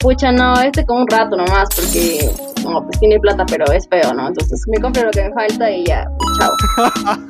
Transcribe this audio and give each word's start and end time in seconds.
Pucha, 0.00 0.30
no, 0.30 0.54
este 0.60 0.86
como 0.86 1.00
un 1.00 1.08
rato 1.08 1.36
nomás, 1.36 1.68
porque 1.74 2.30
no, 2.62 2.84
pues 2.84 3.00
tiene 3.00 3.18
plata, 3.18 3.44
pero 3.46 3.64
es 3.72 3.88
feo, 3.88 4.14
¿no? 4.14 4.28
Entonces 4.28 4.62
me 4.68 4.80
compro 4.80 5.02
lo 5.02 5.10
que 5.10 5.24
me 5.24 5.32
falta 5.32 5.68
y 5.72 5.86
ya, 5.86 6.08
chao. 6.38 6.52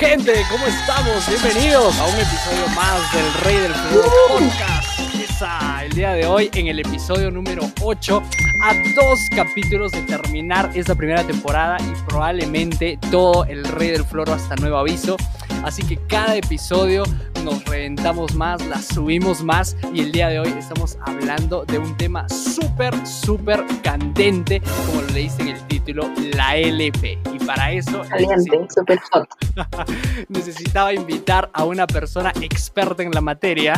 Gente, 0.00 0.32
¿cómo 0.50 0.66
estamos? 0.66 1.28
Bienvenidos 1.28 1.96
a 1.96 2.06
un 2.06 2.14
episodio 2.14 2.66
más 2.74 3.12
del 3.12 3.32
Rey 3.44 3.56
del 3.56 3.72
Fútbol 3.72 4.10
Podcast. 4.30 5.14
Esa, 5.14 5.84
el 5.84 5.92
día 5.92 6.14
de 6.14 6.26
hoy 6.26 6.50
en 6.54 6.66
el 6.66 6.80
episodio 6.80 7.30
número 7.30 7.62
8, 7.80 8.20
a 8.64 8.74
dos 8.96 9.20
capítulos 9.36 9.92
de 9.92 10.02
terminar 10.02 10.72
esta 10.74 10.96
primera 10.96 11.22
temporada 11.22 11.76
y 11.80 11.92
probablemente 12.08 12.98
todo 13.12 13.44
el 13.44 13.62
Rey 13.62 13.90
del 13.90 14.04
Floro 14.04 14.32
hasta 14.32 14.56
nuevo 14.56 14.78
aviso. 14.78 15.16
Así 15.62 15.82
que 15.84 15.96
cada 16.08 16.34
episodio 16.36 17.04
nos 17.44 17.64
reventamos 17.64 18.34
más, 18.34 18.64
la 18.66 18.80
subimos 18.82 19.42
más 19.42 19.76
y 19.92 20.00
el 20.00 20.12
día 20.12 20.28
de 20.28 20.40
hoy 20.40 20.52
estamos 20.58 20.98
hablando 21.04 21.64
de 21.64 21.78
un 21.78 21.96
tema 21.96 22.28
súper, 22.28 22.94
súper 23.06 23.64
candente, 23.82 24.60
como 24.86 25.02
lo 25.02 25.08
leíste 25.08 25.42
en 25.42 25.48
el 25.48 25.60
título, 25.68 26.10
la 26.34 26.56
LP. 26.56 27.18
Y 27.32 27.44
para 27.44 27.72
eso... 27.72 28.02
Caliente, 28.08 28.66
súper 28.74 28.98
hot. 29.12 29.28
necesitaba 30.28 30.92
invitar 30.92 31.48
a 31.52 31.64
una 31.64 31.86
persona 31.86 32.32
experta 32.40 33.02
en 33.02 33.12
la 33.12 33.20
materia. 33.20 33.74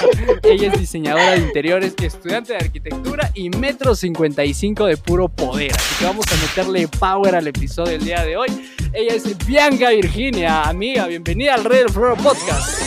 Ella 0.42 0.72
es 0.72 0.80
diseñadora 0.80 1.32
de 1.32 1.38
interiores, 1.38 1.94
estudiante 2.00 2.52
de 2.52 2.58
arquitectura 2.58 3.30
y 3.34 3.50
metro 3.50 3.94
55 3.94 4.86
de 4.86 4.96
puro 4.96 5.28
poder. 5.28 5.72
Así 5.72 5.94
que 5.98 6.04
vamos 6.04 6.26
a 6.32 6.36
meterle 6.36 6.88
power 6.88 7.36
al 7.36 7.46
episodio 7.46 7.92
del 7.92 8.04
día 8.04 8.24
de 8.24 8.36
hoy. 8.36 8.48
Ella 8.92 9.14
es 9.14 9.46
Bianca 9.46 9.90
Virginia, 9.90 10.62
amiga, 10.62 11.06
bienvenida 11.06 11.27
al 11.28 11.62
Rey 11.62 11.80
del 11.80 11.90
Floro 11.90 12.16
Podcast. 12.16 12.80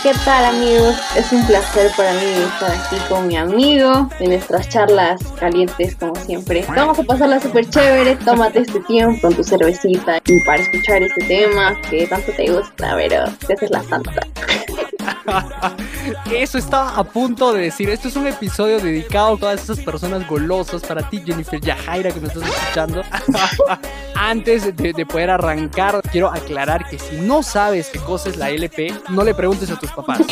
¿Qué 0.00 0.12
tal 0.24 0.44
amigos? 0.44 0.94
Es 1.16 1.32
un 1.32 1.44
placer 1.44 1.90
para 1.96 2.12
mí 2.12 2.20
estar 2.20 2.70
aquí 2.70 2.96
con 3.08 3.26
mi 3.26 3.36
amigo 3.36 4.08
en 4.20 4.30
nuestras 4.30 4.68
charlas 4.68 5.20
calientes 5.40 5.96
como 5.96 6.14
siempre. 6.14 6.64
Vamos 6.68 7.00
a 7.00 7.02
pasarla 7.02 7.40
súper 7.40 7.68
chévere, 7.68 8.14
tómate 8.14 8.60
este 8.60 8.78
tiempo 8.80 9.22
con 9.22 9.34
tu 9.34 9.42
cervecita 9.42 10.20
y 10.24 10.44
para 10.44 10.62
escuchar 10.62 11.02
este 11.02 11.24
tema 11.24 11.76
que 11.90 12.06
tanto 12.06 12.30
te 12.30 12.48
gusta, 12.48 12.94
pero 12.94 13.24
te 13.44 13.54
haces 13.54 13.70
la 13.72 13.82
santa. 13.82 14.20
Eso 16.32 16.58
estaba 16.58 16.96
a 16.96 17.04
punto 17.04 17.52
de 17.52 17.62
decir. 17.62 17.90
Esto 17.90 18.08
es 18.08 18.16
un 18.16 18.26
episodio 18.26 18.80
dedicado 18.80 19.34
a 19.34 19.38
todas 19.38 19.62
esas 19.62 19.78
personas 19.80 20.26
golosas. 20.26 20.82
Para 20.82 21.08
ti, 21.08 21.22
Jennifer 21.24 21.60
Yajaira, 21.60 22.10
que 22.10 22.20
me 22.20 22.28
estás 22.28 22.44
escuchando. 22.44 23.02
Antes 24.14 24.76
de, 24.76 25.06
poder 25.06 25.30
arrancar, 25.30 26.00
quiero 26.10 26.28
aclarar 26.28 26.88
que 26.88 26.98
si 26.98 27.16
no 27.16 27.42
sabes 27.42 27.88
qué 27.88 27.98
cosa 27.98 28.28
es 28.28 28.36
la 28.36 28.50
LP, 28.50 28.92
no 29.08 29.24
le 29.24 29.34
preguntes 29.34 29.70
a 29.70 29.78
tus 29.78 29.90
papás. 29.92 30.20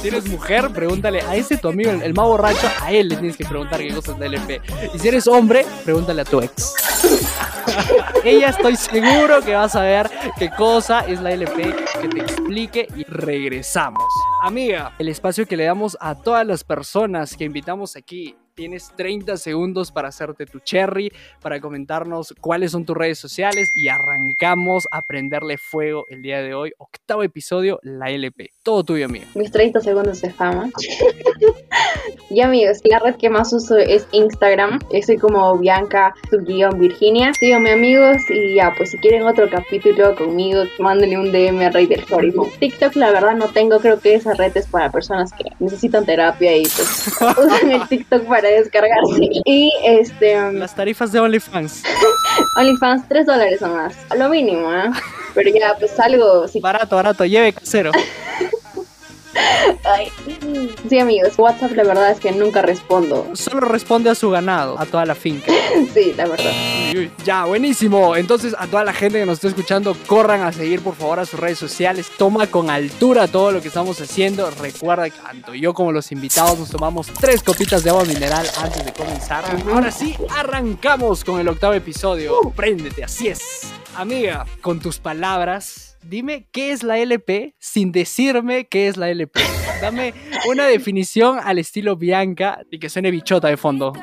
Si 0.00 0.08
eres 0.08 0.28
mujer, 0.28 0.70
pregúntale 0.70 1.20
a 1.20 1.36
ese 1.36 1.56
tu 1.56 1.68
amigo, 1.68 1.90
el, 1.90 2.02
el 2.02 2.14
más 2.14 2.26
borracho, 2.26 2.68
a 2.80 2.90
él 2.90 3.08
le 3.08 3.16
tienes 3.16 3.36
que 3.36 3.44
preguntar 3.44 3.78
qué 3.80 3.94
cosa 3.94 4.12
es 4.12 4.18
la 4.18 4.26
LP. 4.26 4.60
Y 4.94 4.98
si 4.98 5.08
eres 5.08 5.26
hombre, 5.26 5.64
pregúntale 5.84 6.22
a 6.22 6.24
tu 6.24 6.40
ex. 6.40 6.74
Ella 8.24 8.50
estoy 8.50 8.76
seguro 8.76 9.40
que 9.40 9.54
va 9.54 9.64
a 9.64 9.68
saber 9.68 10.10
qué 10.38 10.50
cosa 10.50 11.00
es 11.00 11.22
la 11.22 11.32
LP, 11.32 11.74
que 12.02 12.08
te 12.08 12.20
explique 12.20 12.88
y 12.94 13.04
regresamos. 13.04 14.04
Amiga, 14.42 14.92
el 14.98 15.08
espacio 15.08 15.46
que 15.46 15.56
le 15.56 15.64
damos 15.64 15.96
a 16.00 16.14
todas 16.14 16.46
las 16.46 16.62
personas 16.62 17.34
que 17.34 17.44
invitamos 17.44 17.96
aquí 17.96 18.36
Tienes 18.60 18.92
30 18.94 19.38
segundos 19.38 19.90
para 19.90 20.08
hacerte 20.08 20.44
tu 20.44 20.60
cherry, 20.60 21.10
para 21.40 21.62
comentarnos 21.62 22.34
cuáles 22.42 22.72
son 22.72 22.84
tus 22.84 22.94
redes 22.94 23.18
sociales 23.18 23.72
y 23.74 23.88
arrancamos 23.88 24.86
a 24.90 25.00
prenderle 25.00 25.56
fuego 25.56 26.04
el 26.10 26.20
día 26.20 26.42
de 26.42 26.52
hoy. 26.52 26.74
Octavo 26.76 27.22
episodio, 27.22 27.80
la 27.82 28.10
LP. 28.10 28.50
Todo 28.62 28.84
tuyo, 28.84 29.06
amigo. 29.06 29.24
Mis 29.34 29.50
30 29.50 29.80
segundos 29.80 30.20
de 30.20 30.30
fama. 30.34 30.68
y 32.28 32.42
amigos, 32.42 32.80
la 32.84 32.98
red 32.98 33.16
que 33.16 33.30
más 33.30 33.50
uso 33.54 33.78
es 33.78 34.06
Instagram. 34.12 34.78
Soy 35.06 35.16
como 35.16 35.56
Bianca, 35.56 36.14
guion 36.30 36.78
Virginia. 36.78 37.32
Síganme 37.32 37.72
amigos 37.72 38.18
y 38.28 38.56
ya, 38.56 38.74
pues 38.76 38.90
si 38.90 38.98
quieren 38.98 39.22
otro 39.22 39.48
capítulo 39.48 40.14
conmigo, 40.16 40.64
mándenle 40.78 41.16
un 41.16 41.32
DM 41.32 41.62
a 41.62 41.70
Rey 41.70 41.86
del. 41.86 42.04
TikTok, 42.58 42.94
la 42.96 43.10
verdad, 43.10 43.36
no 43.36 43.48
tengo. 43.48 43.80
Creo 43.80 43.98
que 43.98 44.16
esa 44.16 44.34
red 44.34 44.54
es 44.54 44.66
para 44.66 44.92
personas 44.92 45.32
que 45.32 45.44
necesitan 45.60 46.04
terapia 46.04 46.54
y 46.54 46.64
pues 46.64 47.08
usan 47.38 47.70
el 47.70 47.88
TikTok 47.88 48.24
para 48.24 48.49
descargarse. 48.52 49.28
Y 49.44 49.72
este. 49.84 50.40
Um, 50.40 50.56
Las 50.56 50.74
tarifas 50.74 51.12
de 51.12 51.20
OnlyFans. 51.20 51.82
OnlyFans, 52.56 53.08
3 53.08 53.26
dólares 53.26 53.62
o 53.62 53.68
más. 53.68 53.94
Lo 54.16 54.28
mínimo, 54.28 54.72
¿eh? 54.72 54.90
Pero 55.34 55.50
ya, 55.50 55.76
pues 55.78 55.98
algo. 56.00 56.46
Barato, 56.60 56.96
barato, 56.96 57.24
lleve 57.24 57.52
casero. 57.52 57.92
Ay. 59.84 60.10
Sí, 60.88 60.98
amigos, 60.98 61.34
WhatsApp 61.38 61.72
la 61.72 61.84
verdad 61.84 62.10
es 62.10 62.20
que 62.20 62.32
nunca 62.32 62.62
respondo. 62.62 63.28
Solo 63.34 63.60
responde 63.60 64.10
a 64.10 64.14
su 64.14 64.30
ganado, 64.30 64.78
a 64.78 64.86
toda 64.86 65.04
la 65.06 65.14
finca. 65.14 65.52
sí, 65.94 66.12
la 66.16 66.26
verdad. 66.26 66.50
Ya, 67.24 67.44
buenísimo. 67.44 68.16
Entonces, 68.16 68.54
a 68.58 68.66
toda 68.66 68.84
la 68.84 68.92
gente 68.92 69.18
que 69.20 69.26
nos 69.26 69.38
está 69.38 69.48
escuchando, 69.48 69.96
corran 70.06 70.42
a 70.42 70.52
seguir 70.52 70.80
por 70.80 70.94
favor 70.94 71.20
a 71.20 71.26
sus 71.26 71.38
redes 71.38 71.58
sociales. 71.58 72.10
Toma 72.16 72.46
con 72.46 72.70
altura 72.70 73.28
todo 73.28 73.52
lo 73.52 73.60
que 73.60 73.68
estamos 73.68 74.00
haciendo. 74.00 74.50
Recuerda 74.50 75.08
que 75.08 75.18
tanto 75.18 75.54
yo 75.54 75.74
como 75.74 75.92
los 75.92 76.10
invitados 76.12 76.58
nos 76.58 76.70
tomamos 76.70 77.08
tres 77.08 77.42
copitas 77.42 77.84
de 77.84 77.90
agua 77.90 78.04
mineral 78.04 78.46
antes 78.60 78.84
de 78.84 78.92
comenzar. 78.92 79.44
Ahora 79.72 79.90
sí, 79.90 80.16
arrancamos 80.36 81.24
con 81.24 81.40
el 81.40 81.48
octavo 81.48 81.74
episodio. 81.74 82.40
Uh. 82.40 82.52
Préndete, 82.52 83.04
así 83.04 83.28
es. 83.28 83.72
Amiga, 83.94 84.46
con 84.60 84.80
tus 84.80 84.98
palabras 84.98 85.89
dime 86.02 86.46
qué 86.52 86.72
es 86.72 86.82
la 86.82 86.98
LP 86.98 87.54
sin 87.58 87.92
decirme 87.92 88.66
qué 88.66 88.88
es 88.88 88.96
la 88.96 89.10
LP. 89.10 89.40
Dame 89.80 90.14
una 90.48 90.66
definición 90.66 91.38
al 91.42 91.58
estilo 91.58 91.96
Bianca 91.96 92.60
y 92.70 92.78
que 92.78 92.88
suene 92.88 93.10
bichota 93.10 93.48
de 93.48 93.56
fondo. 93.56 93.92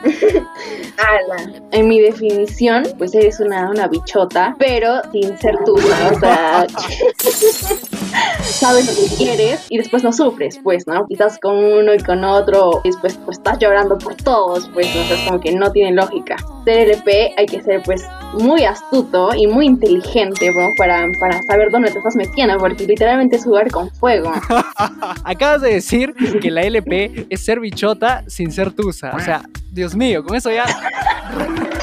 En 1.72 1.88
mi 1.88 2.02
definición, 2.02 2.84
pues 2.98 3.14
eres 3.14 3.40
una, 3.40 3.70
una 3.70 3.88
bichota, 3.88 4.56
pero 4.58 5.02
sin 5.12 5.38
ser 5.38 5.56
tú, 5.64 5.76
¿no? 5.78 6.16
O 6.16 6.20
sea, 6.20 6.66
sabes 8.42 8.88
lo 8.88 8.94
que 8.96 9.16
quieres 9.16 9.66
y 9.70 9.78
después 9.78 10.04
no 10.04 10.12
sufres, 10.12 10.60
pues, 10.64 10.88
¿no? 10.88 11.06
Quizás 11.08 11.38
con 11.40 11.56
uno 11.56 11.94
y 11.94 12.00
con 12.00 12.24
otro 12.24 12.82
y 12.84 12.90
después 12.90 13.18
pues 13.26 13.38
estás 13.38 13.60
llorando 13.60 13.98
por 13.98 14.16
todos, 14.16 14.70
pues, 14.74 14.88
¿no? 14.96 15.02
es 15.02 15.22
como 15.22 15.40
que 15.40 15.54
no 15.54 15.72
tiene 15.72 15.92
lógica. 15.92 16.36
Ser 16.66 16.90
LP 16.90 17.36
hay 17.38 17.46
que 17.46 17.62
ser 17.62 17.84
pues 17.84 18.04
muy 18.34 18.64
astuto 18.66 19.34
y 19.36 19.48
muy 19.48 19.66
inteligente, 19.66 20.52
¿no? 20.52 20.74
Para, 20.78 21.08
para 21.20 21.42
saber 21.44 21.70
dónde 21.72 21.92
te 21.92 21.98
estás 21.98 22.16
metiendo, 22.16 22.58
porque 22.58 22.86
literalmente 22.86 23.38
es 23.38 23.44
jugar 23.44 23.72
con 23.72 23.90
fuego. 23.92 24.32
Acabas 25.24 25.62
de 25.62 25.74
decir 25.74 26.14
que 26.42 26.52
la 26.52 26.62
LP 26.62 27.28
es 27.30 27.44
ser 27.44 27.60
bichota 27.60 28.24
sin 28.28 28.52
ser 28.52 28.72
tusa. 28.72 29.12
O 29.16 29.20
sea, 29.20 29.44
Dios 29.72 29.96
mío, 29.96 30.24
con 30.24 30.36
eso 30.36 30.52
ya 30.52 30.66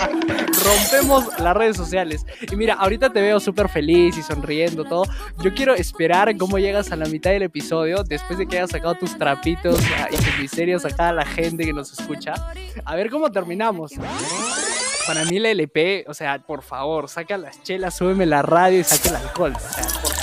rompemos 0.64 1.38
las 1.38 1.56
redes 1.56 1.76
sociales. 1.76 2.24
Y 2.50 2.56
mira, 2.56 2.74
ahorita 2.74 3.10
te 3.10 3.20
veo 3.20 3.38
súper 3.40 3.68
feliz 3.68 4.16
y 4.16 4.22
sonriendo 4.22 4.84
todo. 4.84 5.04
Yo 5.42 5.54
quiero 5.54 5.74
esperar 5.74 6.36
cómo 6.36 6.58
llegas 6.58 6.92
a 6.92 6.96
la 6.96 7.06
mitad 7.06 7.30
del 7.30 7.42
episodio 7.42 8.02
después 8.02 8.38
de 8.38 8.46
que 8.46 8.58
hayas 8.58 8.70
sacado 8.70 8.94
tus 8.94 9.16
trapitos 9.16 9.78
y 10.10 10.16
tus 10.16 10.38
miserios 10.40 10.84
a 10.84 11.12
la 11.12 11.24
gente 11.24 11.64
que 11.64 11.72
nos 11.72 11.92
escucha. 11.92 12.34
A 12.84 12.94
ver 12.94 13.10
cómo 13.10 13.30
terminamos. 13.30 13.92
Para 15.06 15.24
mí 15.24 15.38
la 15.38 15.50
LP, 15.50 16.04
o 16.08 16.14
sea, 16.14 16.38
por 16.38 16.62
favor, 16.62 17.08
saca 17.08 17.36
las 17.36 17.62
chelas, 17.62 17.96
súbeme 17.96 18.26
la 18.26 18.42
radio 18.42 18.80
y 18.80 18.84
saca 18.84 19.10
el 19.10 19.16
alcohol. 19.16 19.52
O 19.54 19.60
sea, 19.60 19.86
por. 20.00 20.13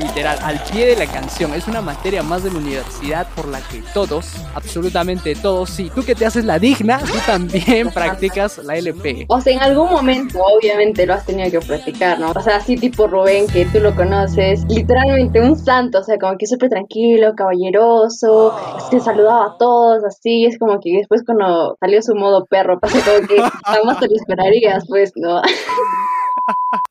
Literal, 0.00 0.38
al 0.42 0.62
pie 0.64 0.86
de 0.86 0.96
la 0.96 1.06
canción. 1.06 1.54
Es 1.54 1.68
una 1.68 1.80
materia 1.80 2.22
más 2.22 2.44
de 2.44 2.50
la 2.50 2.58
universidad 2.58 3.26
por 3.34 3.48
la 3.48 3.60
que 3.60 3.82
todos, 3.92 4.34
absolutamente 4.54 5.34
todos, 5.34 5.70
sí, 5.70 5.90
tú 5.94 6.04
que 6.04 6.14
te 6.14 6.26
haces 6.26 6.44
la 6.44 6.58
digna, 6.58 6.98
tú 6.98 7.14
también 7.26 7.90
practicas 7.94 8.58
la 8.58 8.76
LP. 8.76 9.26
O 9.28 9.40
sea, 9.40 9.52
en 9.52 9.60
algún 9.60 9.90
momento, 9.90 10.38
obviamente, 10.40 11.06
lo 11.06 11.14
has 11.14 11.26
tenido 11.26 11.50
que 11.50 11.66
practicar, 11.66 12.18
¿no? 12.18 12.30
O 12.30 12.40
sea, 12.40 12.56
así 12.56 12.76
tipo 12.76 13.06
Rubén, 13.06 13.46
que 13.46 13.66
tú 13.66 13.80
lo 13.80 13.94
conoces, 13.94 14.64
literalmente 14.68 15.40
un 15.40 15.56
santo, 15.56 15.98
o 15.98 16.02
sea, 16.02 16.18
como 16.18 16.36
que 16.38 16.46
súper 16.46 16.70
tranquilo, 16.70 17.34
caballeroso, 17.36 18.54
se 18.90 19.00
saludaba 19.00 19.46
a 19.46 19.56
todos, 19.58 20.04
así, 20.04 20.46
es 20.46 20.58
como 20.58 20.80
que 20.80 20.96
después 20.98 21.22
cuando 21.24 21.76
salió 21.80 22.02
su 22.02 22.14
modo 22.14 22.46
perro, 22.46 22.78
pasa 22.78 22.98
como 23.04 23.26
que 23.26 23.38
Jamás 23.64 23.98
te 24.00 24.06
lo 24.08 24.16
esperarías, 24.16 24.84
pues, 24.88 25.12
¿no? 25.16 25.42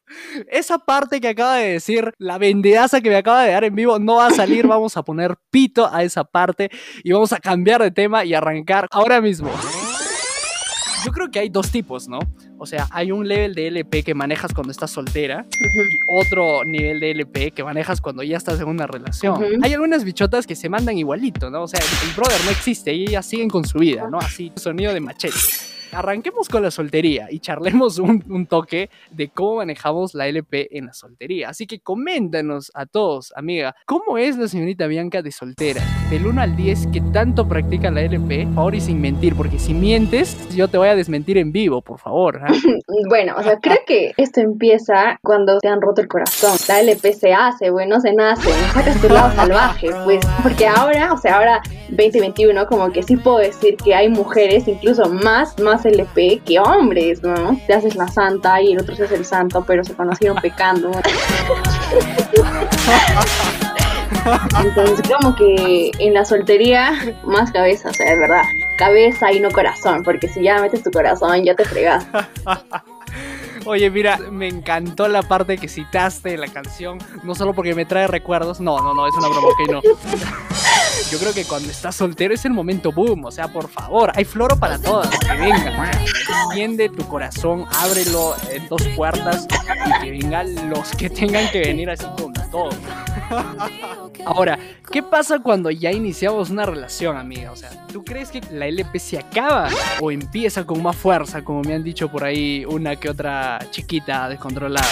Esa 0.50 0.80
parte 0.80 1.19
que 1.19 1.30
acaba 1.30 1.56
de 1.56 1.74
decir, 1.74 2.13
la 2.18 2.38
vendedaza 2.38 3.01
que 3.01 3.09
me 3.09 3.18
acaba 3.18 3.44
de 3.44 3.51
dar 3.51 3.63
en 3.63 3.75
vivo, 3.75 4.00
no 4.00 4.18
va 4.18 4.27
a 4.27 4.31
salir. 4.31 4.68
Vamos 4.68 4.98
a 4.98 5.04
poner 5.04 5.36
pito 5.50 5.92
a 5.92 6.04
esa 6.04 6.24
parte 6.24 6.69
y 7.04 7.12
vamos 7.12 7.31
a 7.33 7.39
cambiar 7.39 7.81
de 7.81 7.92
tema 7.92 8.25
y 8.25 8.33
arrancar 8.33 8.88
ahora 8.92 9.21
mismo. 9.21 9.50
Yo 11.06 11.12
creo 11.12 11.31
que 11.31 11.39
hay 11.39 11.50
dos 11.50 11.71
tipos, 11.71 12.07
¿no? 12.07 12.19
O 12.57 12.65
sea, 12.65 12.88
hay 12.92 13.12
un 13.12 13.27
level 13.27 13.54
de 13.56 13.68
LP 13.68 14.04
que 14.04 14.13
manejas 14.13 14.54
cuando 14.54 14.71
estás 14.71 14.92
soltera 14.92 15.45
y 15.51 15.98
otro 16.07 16.63
nivel 16.65 17.00
de 17.00 17.12
LP 17.12 17.51
que 17.51 17.63
manejas 17.63 18.01
cuando 18.01 18.24
ya 18.24 18.36
estás 18.36 18.59
en 18.59 18.68
una 18.68 18.88
relación. 18.88 19.42
Hay 19.62 19.74
algunas 19.74 20.04
bichotas 20.04 20.45
que 20.45 20.56
se 20.56 20.69
mandan 20.69 20.98
igualito, 20.98 21.50
¿no? 21.50 21.63
O 21.63 21.68
sea, 21.68 21.80
el, 21.80 22.13
brother 22.15 22.44
no 22.45 22.51
existe 22.51 22.94
y 22.94 23.04
ellas 23.04 23.25
siguen 23.25 23.50
con 23.50 23.65
su 23.65 23.80
vida, 23.80 24.09
¿no? 24.09 24.18
Así, 24.18 24.51
sonido 24.56 24.94
de 24.94 25.00
machete. 25.00 25.38
Arranquemos 25.92 26.50
con 26.50 26.63
la 26.63 26.72
soltería 26.72 27.28
y 27.30 27.39
charlemos 27.39 28.00
un, 28.00 28.48
toque 28.48 28.89
de 29.12 29.30
cómo 29.30 29.57
manejamos 29.57 30.13
la 30.13 30.28
LP 30.28 30.78
en 30.78 30.88
la 30.88 30.94
soltería. 30.94 31.50
Así 31.50 31.68
que 31.68 31.80
coméntanos 31.80 32.72
a 32.74 32.86
todos, 32.86 33.34
amiga, 33.36 33.75
¿cómo 33.86 34.18
es 34.18 34.38
la 34.38 34.48
señorita 34.48 34.88
Bianca 34.88 35.22
de 35.22 35.31
soltera? 35.31 35.81
Del 36.10 36.25
1 36.25 36.42
al 36.42 36.56
10, 36.56 36.88
¿qué 36.94 37.01
tanto 37.13 37.48
practica 37.48 37.92
la 37.92 38.01
LP? 38.01 38.48
Favor 38.56 38.75
y 38.75 38.81
sin 38.81 39.01
mentir, 39.01 39.36
porque 39.36 39.60
si 39.60 39.74
mientes, 39.74 40.38
yo 40.56 40.68
te 40.68 40.78
voy 40.78 40.88
a 40.88 40.95
desmentir 40.95 41.38
en 41.38 41.51
vivo, 41.51 41.81
por 41.81 42.00
favor. 42.00 42.40
¿ah? 42.44 42.54
bueno, 43.10 43.36
o 43.38 43.44
sea, 43.44 43.60
creo 43.60 43.80
que 43.86 44.13
esto 44.18 44.40
empieza 44.40 45.19
cuando 45.22 45.57
te 45.60 45.68
han 45.68 45.81
roto 45.81 46.01
el 46.01 46.07
corazón. 46.07 46.57
La 46.68 46.80
LP 46.80 47.13
se 47.13 47.33
hace, 47.33 47.69
bueno, 47.69 48.00
se 48.00 48.13
nace, 48.13 48.50
sacas 48.74 49.01
tu 49.01 49.10
lado 49.10 49.36
salvaje, 49.36 49.90
pues, 50.06 50.25
porque 50.44 50.68
ahora, 50.68 51.13
o 51.13 51.18
sea, 51.18 51.38
ahora 51.38 51.62
2021, 51.90 52.68
como 52.68 52.92
que 52.92 53.04
sí 53.04 53.18
puedo 53.18 53.38
decir 53.38 53.78
que 53.78 53.95
hay 53.95 54.10
mujeres, 54.10 54.68
incluso 54.68 55.10
más, 55.10 55.60
más 55.60 55.76
LP 55.85 56.41
que 56.45 56.59
hombres, 56.59 57.21
¿no? 57.24 57.59
Te 57.68 57.74
haces 57.74 57.95
la 57.95 58.07
santa 58.07 58.62
y 58.62 58.74
el 58.74 58.79
otro 58.79 58.95
se 58.95 59.06
hace 59.06 59.15
el 59.15 59.25
santo, 59.25 59.63
pero 59.65 59.83
se 59.83 59.94
conocieron 59.94 60.38
pecando. 60.41 60.91
Entonces, 64.62 65.09
como 65.09 65.35
que 65.35 65.91
en 66.00 66.13
la 66.13 66.25
soltería, 66.25 67.15
más 67.24 67.51
cabeza, 67.51 67.89
o 67.89 67.94
sea, 67.94 68.12
es 68.12 68.19
verdad, 68.19 68.44
cabeza 68.77 69.31
y 69.31 69.39
no 69.39 69.50
corazón, 69.51 70.03
porque 70.03 70.27
si 70.27 70.44
ya 70.44 70.59
metes 70.59 70.83
tu 70.83 70.91
corazón, 70.91 71.44
ya 71.44 71.56
te 71.56 71.63
fregas. 71.65 72.06
Oye, 73.65 73.89
mira, 73.89 74.18
me 74.31 74.47
encantó 74.47 75.07
la 75.07 75.23
parte 75.23 75.57
que 75.57 75.68
citaste 75.68 76.30
de 76.30 76.38
la 76.38 76.47
canción, 76.47 77.00
no 77.23 77.35
solo 77.35 77.53
porque 77.53 77.75
me 77.75 77.85
trae 77.85 78.07
recuerdos, 78.07 78.62
no, 78.62 78.80
no, 78.80 78.94
no, 78.94 79.07
es 79.07 79.13
una 79.15 79.27
broma, 79.27 79.47
ok, 79.47 79.71
no. 79.71 79.81
Yo 81.11 81.19
creo 81.19 81.33
que 81.33 81.45
cuando 81.45 81.69
estás 81.69 81.95
soltero 81.95 82.33
es 82.33 82.44
el 82.45 82.51
momento 82.51 82.91
boom, 82.91 83.25
o 83.25 83.31
sea, 83.31 83.47
por 83.47 83.69
favor, 83.69 84.11
hay 84.15 84.25
floro 84.25 84.57
para 84.57 84.77
todas, 84.77 85.09
que 85.09 85.38
venga, 85.38 85.91
enciende 86.49 86.89
tu 86.89 87.07
corazón, 87.07 87.65
ábrelo 87.71 88.35
en 88.51 88.67
dos 88.67 88.83
puertas 88.95 89.47
y 89.85 90.03
que 90.03 90.11
vengan 90.11 90.69
los 90.69 90.91
que 90.91 91.09
tengan 91.09 91.49
que 91.51 91.59
venir 91.59 91.89
así 91.89 92.05
con 92.17 92.33
todo. 92.51 92.69
Ahora, 94.25 94.57
¿qué 94.91 95.03
pasa 95.03 95.39
cuando 95.39 95.69
ya 95.71 95.91
iniciamos 95.91 96.49
una 96.49 96.65
relación, 96.65 97.17
amiga? 97.17 97.51
O 97.51 97.55
sea, 97.55 97.69
¿tú 97.91 98.03
crees 98.03 98.29
que 98.29 98.41
la 98.51 98.67
LP 98.67 98.99
se 98.99 99.17
acaba 99.17 99.69
o 100.01 100.11
empieza 100.11 100.65
con 100.65 100.81
más 100.81 100.95
fuerza, 100.95 101.44
como 101.44 101.61
me 101.61 101.73
han 101.73 101.83
dicho 101.83 102.09
por 102.09 102.23
ahí 102.23 102.65
una 102.65 102.95
que 102.95 103.09
otra 103.09 103.59
chiquita 103.71 104.29
descontrolada? 104.29 104.88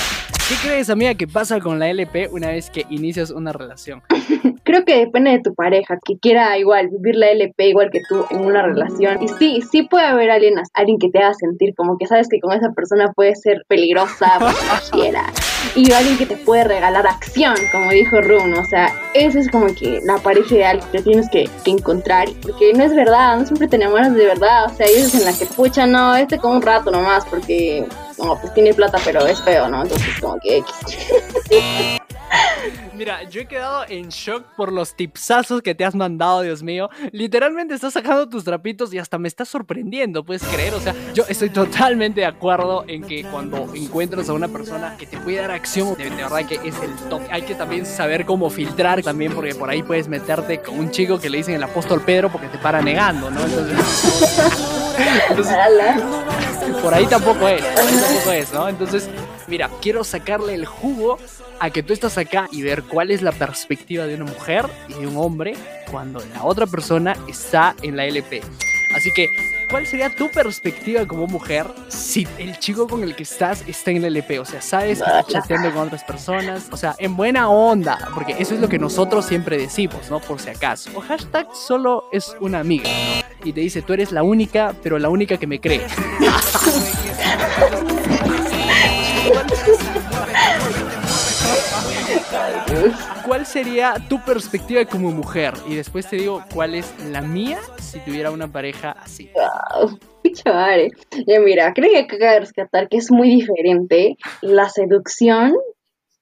¿Qué 0.48 0.54
crees, 0.62 0.92
amiga, 0.92 1.16
que 1.16 1.28
pasa 1.28 1.60
con 1.60 1.80
la 1.80 1.90
LP 1.90 2.28
una 2.32 2.50
vez 2.50 2.70
que 2.70 2.86
inicias 2.92 3.32
una 3.32 3.52
relación? 3.52 4.04
Creo 4.64 4.86
que 4.86 4.98
depende 4.98 5.32
de 5.32 5.40
tu 5.40 5.56
pareja, 5.56 5.98
que 6.06 6.20
quiera 6.20 6.56
igual 6.60 6.90
vivir 6.90 7.16
la 7.16 7.32
LP 7.32 7.70
igual 7.70 7.90
que 7.90 8.02
tú 8.08 8.28
en 8.30 8.42
una 8.46 8.62
relación. 8.62 9.24
Y 9.24 9.28
sí, 9.28 9.64
sí 9.72 9.84
puede 9.84 10.06
haber 10.06 10.30
alguien, 10.30 10.54
alguien 10.76 11.00
que 11.00 11.10
te 11.10 11.18
haga 11.18 11.34
sentir 11.34 11.74
como 11.74 11.98
que 11.98 12.06
sabes 12.06 12.28
que 12.30 12.40
con 12.40 12.56
esa 12.56 12.72
persona 12.74 13.12
puede 13.14 13.36
ser 13.36 13.64
peligrosa, 13.68 14.38
quiera. 14.92 15.34
Y 15.76 15.92
alguien 15.92 16.16
que 16.16 16.28
te 16.28 16.38
puede 16.38 16.64
regalar 16.64 17.08
acción, 17.08 17.56
como 17.72 17.90
dijo 17.90 18.22
Rune. 18.22 18.60
O 18.60 18.66
sea, 18.66 18.94
esa 19.16 19.40
es 19.40 19.50
como 19.50 19.66
que 19.74 20.00
la 20.06 20.18
pareja 20.20 20.54
ideal 20.54 20.80
que 20.92 21.02
tienes 21.02 21.28
que, 21.32 21.50
encontrar. 21.66 22.28
Porque 22.44 22.72
no 22.74 22.84
es 22.84 22.96
verdad, 22.96 23.40
no 23.40 23.48
siempre 23.48 23.68
te 23.68 23.78
enamoras 23.78 24.14
de 24.14 24.26
verdad. 24.26 24.66
O 24.66 24.76
sea, 24.76 24.86
hay 24.86 24.94
veces 24.94 25.16
en 25.16 25.26
la 25.26 25.34
que, 25.36 25.48
pucha, 25.48 25.88
no, 25.88 26.16
este 26.16 26.38
como 26.38 26.58
un 26.58 26.62
rato 26.62 26.92
nomás, 26.92 27.26
porque, 27.26 27.88
no, 28.18 28.40
pues 28.40 28.54
tiene 28.54 28.74
plata, 28.74 29.00
pero 29.04 29.26
es 29.26 29.42
feo, 29.42 29.68
¿no? 29.68 29.84
Entonces, 29.84 30.20
como 30.20 30.38
que 30.40 30.58
X. 30.58 30.76
Mira, 32.94 33.24
yo 33.30 33.42
he 33.42 33.46
quedado 33.46 33.84
en 33.90 34.08
shock 34.08 34.46
por 34.56 34.72
los 34.72 34.96
tipsazos 34.96 35.62
que 35.62 35.76
te 35.76 35.84
has 35.84 35.96
mandado, 35.96 36.42
Dios 36.42 36.64
mío. 36.64 36.90
Literalmente 37.12 37.74
estás 37.74 37.94
sacando 37.94 38.30
tus 38.30 38.46
trapitos 38.46 38.94
y 38.94 39.00
hasta 39.00 39.18
me 39.18 39.28
estás 39.28 39.50
sorprendiendo, 39.50 40.24
puedes 40.24 40.44
creer. 40.44 40.74
O 40.74 40.80
sea, 40.80 40.96
yo 41.14 41.26
estoy 41.28 41.50
totalmente 41.50 42.22
de 42.22 42.28
acuerdo 42.28 42.86
en 42.88 43.04
que 43.04 43.26
cuando 43.26 43.68
encuentras 43.76 44.30
a 44.30 44.34
una 44.34 44.48
persona 44.48 44.96
que 44.98 45.06
te 45.06 45.18
puede 45.18 45.38
dar 45.38 45.52
acción, 45.52 45.96
de, 45.96 46.10
verdad 46.10 46.46
que 46.46 46.56
es 46.56 46.76
el 46.82 46.96
top. 47.10 47.22
Hay 47.32 47.42
que 47.42 47.56
también 47.56 47.86
saber 47.86 48.26
cómo 48.26 48.50
filtrar 48.50 49.04
también, 49.04 49.34
porque 49.34 49.54
por 49.56 49.70
ahí 49.70 49.84
puedes 49.84 50.08
meterte 50.08 50.62
con 50.62 50.80
un 50.80 50.90
chico 50.90 51.20
que 51.20 51.30
le 51.30 51.40
dicen 51.40 51.56
el 51.56 51.64
apóstol 51.64 52.02
Pedro 52.02 52.32
porque 52.32 52.48
te 52.48 52.58
para 52.58 52.82
negando, 52.82 53.30
¿no? 53.30 53.42
Entonces, 53.42 53.78
por 56.82 56.94
ahí 56.94 57.06
tampoco 57.06 57.48
es, 57.48 57.62
por 57.62 57.84
ahí 57.84 57.98
tampoco 57.98 58.32
es, 58.32 58.54
¿no? 58.54 58.70
Entonces, 58.70 59.10
mira, 59.48 59.70
quiero 59.82 60.04
sacarle 60.04 60.54
el 60.54 60.66
jugo 60.66 61.18
a 61.60 61.70
que 61.70 61.84
tú 61.84 61.94
estás 61.94 62.18
acá 62.18 62.48
y 62.52 62.62
ver 62.62 62.84
cuál 62.84 63.12
es 63.12 63.22
la 63.22 63.32
perspectiva 63.32 64.06
de 64.06 64.16
una 64.16 64.26
mujer 64.26 64.66
y 64.90 64.94
de 64.94 65.08
un 65.08 65.18
hombre 65.18 65.56
cuando 65.90 66.20
la 66.34 66.44
otra 66.44 66.68
persona 66.68 67.16
está 67.28 67.76
en 67.82 67.96
la 67.96 68.06
LP. 68.06 68.42
Así 68.96 69.12
que, 69.14 69.28
¿cuál 69.70 69.86
sería 69.86 70.10
tu 70.10 70.30
perspectiva 70.30 71.06
como 71.06 71.28
mujer 71.28 71.68
si 71.88 72.28
el 72.38 72.58
chico 72.60 72.88
con 72.88 73.04
el 73.04 73.16
que 73.16 73.24
estás 73.24 73.64
está 73.68 73.92
en 73.92 74.02
la 74.02 74.08
LP? 74.08 74.40
O 74.40 74.46
sea, 74.46 74.62
sabes 74.62 75.00
que 75.00 75.06
está 75.06 75.24
chateando 75.24 75.72
con 75.72 75.88
otras 75.88 76.04
personas, 76.04 76.68
o 76.72 76.78
sea, 76.78 76.96
en 76.98 77.16
buena 77.16 77.50
onda, 77.50 77.98
porque 78.14 78.36
eso 78.40 78.54
es 78.56 78.62
lo 78.62 78.70
que 78.70 78.80
nosotros 78.80 79.26
siempre 79.26 79.58
decimos, 79.58 80.10
¿no? 80.10 80.20
Por 80.20 80.40
si 80.40 80.50
acaso. 80.50 80.92
O 80.96 81.02
hashtag 81.02 81.48
solo 81.54 82.06
es 82.12 82.36
una 82.40 82.60
amiga, 82.60 82.90
¿no? 82.90 83.48
Y 83.48 83.54
te 83.54 83.62
dice, 83.62 83.82
tú 83.82 83.94
eres 83.94 84.12
la 84.12 84.24
única, 84.24 84.74
pero 84.82 84.98
la 85.00 85.10
única 85.10 85.38
que 85.38 85.48
me 85.48 85.60
cree. 85.60 85.82
¿Cuál 93.26 93.46
sería 93.46 93.96
tu 94.08 94.22
perspectiva 94.24 94.86
como 94.86 95.12
mujer? 95.12 95.54
Y 95.68 95.76
después 95.76 96.08
te 96.08 96.18
digo 96.18 96.44
cuál 96.54 96.76
es 96.76 96.94
la 97.10 97.22
mía 97.22 97.60
si 97.96 98.02
tuviera 98.02 98.30
una 98.30 98.52
pareja 98.52 98.92
así. 98.92 99.32
Wow. 99.34 99.98
Ya 100.34 101.40
mira, 101.40 101.74
creo 101.74 101.90
que 101.90 101.98
hay 101.98 102.08
que 102.08 102.40
rescatar 102.42 102.90
que 102.90 102.98
es 102.98 103.10
muy 103.10 103.30
diferente 103.30 104.18
la 104.42 104.68
seducción 104.68 105.54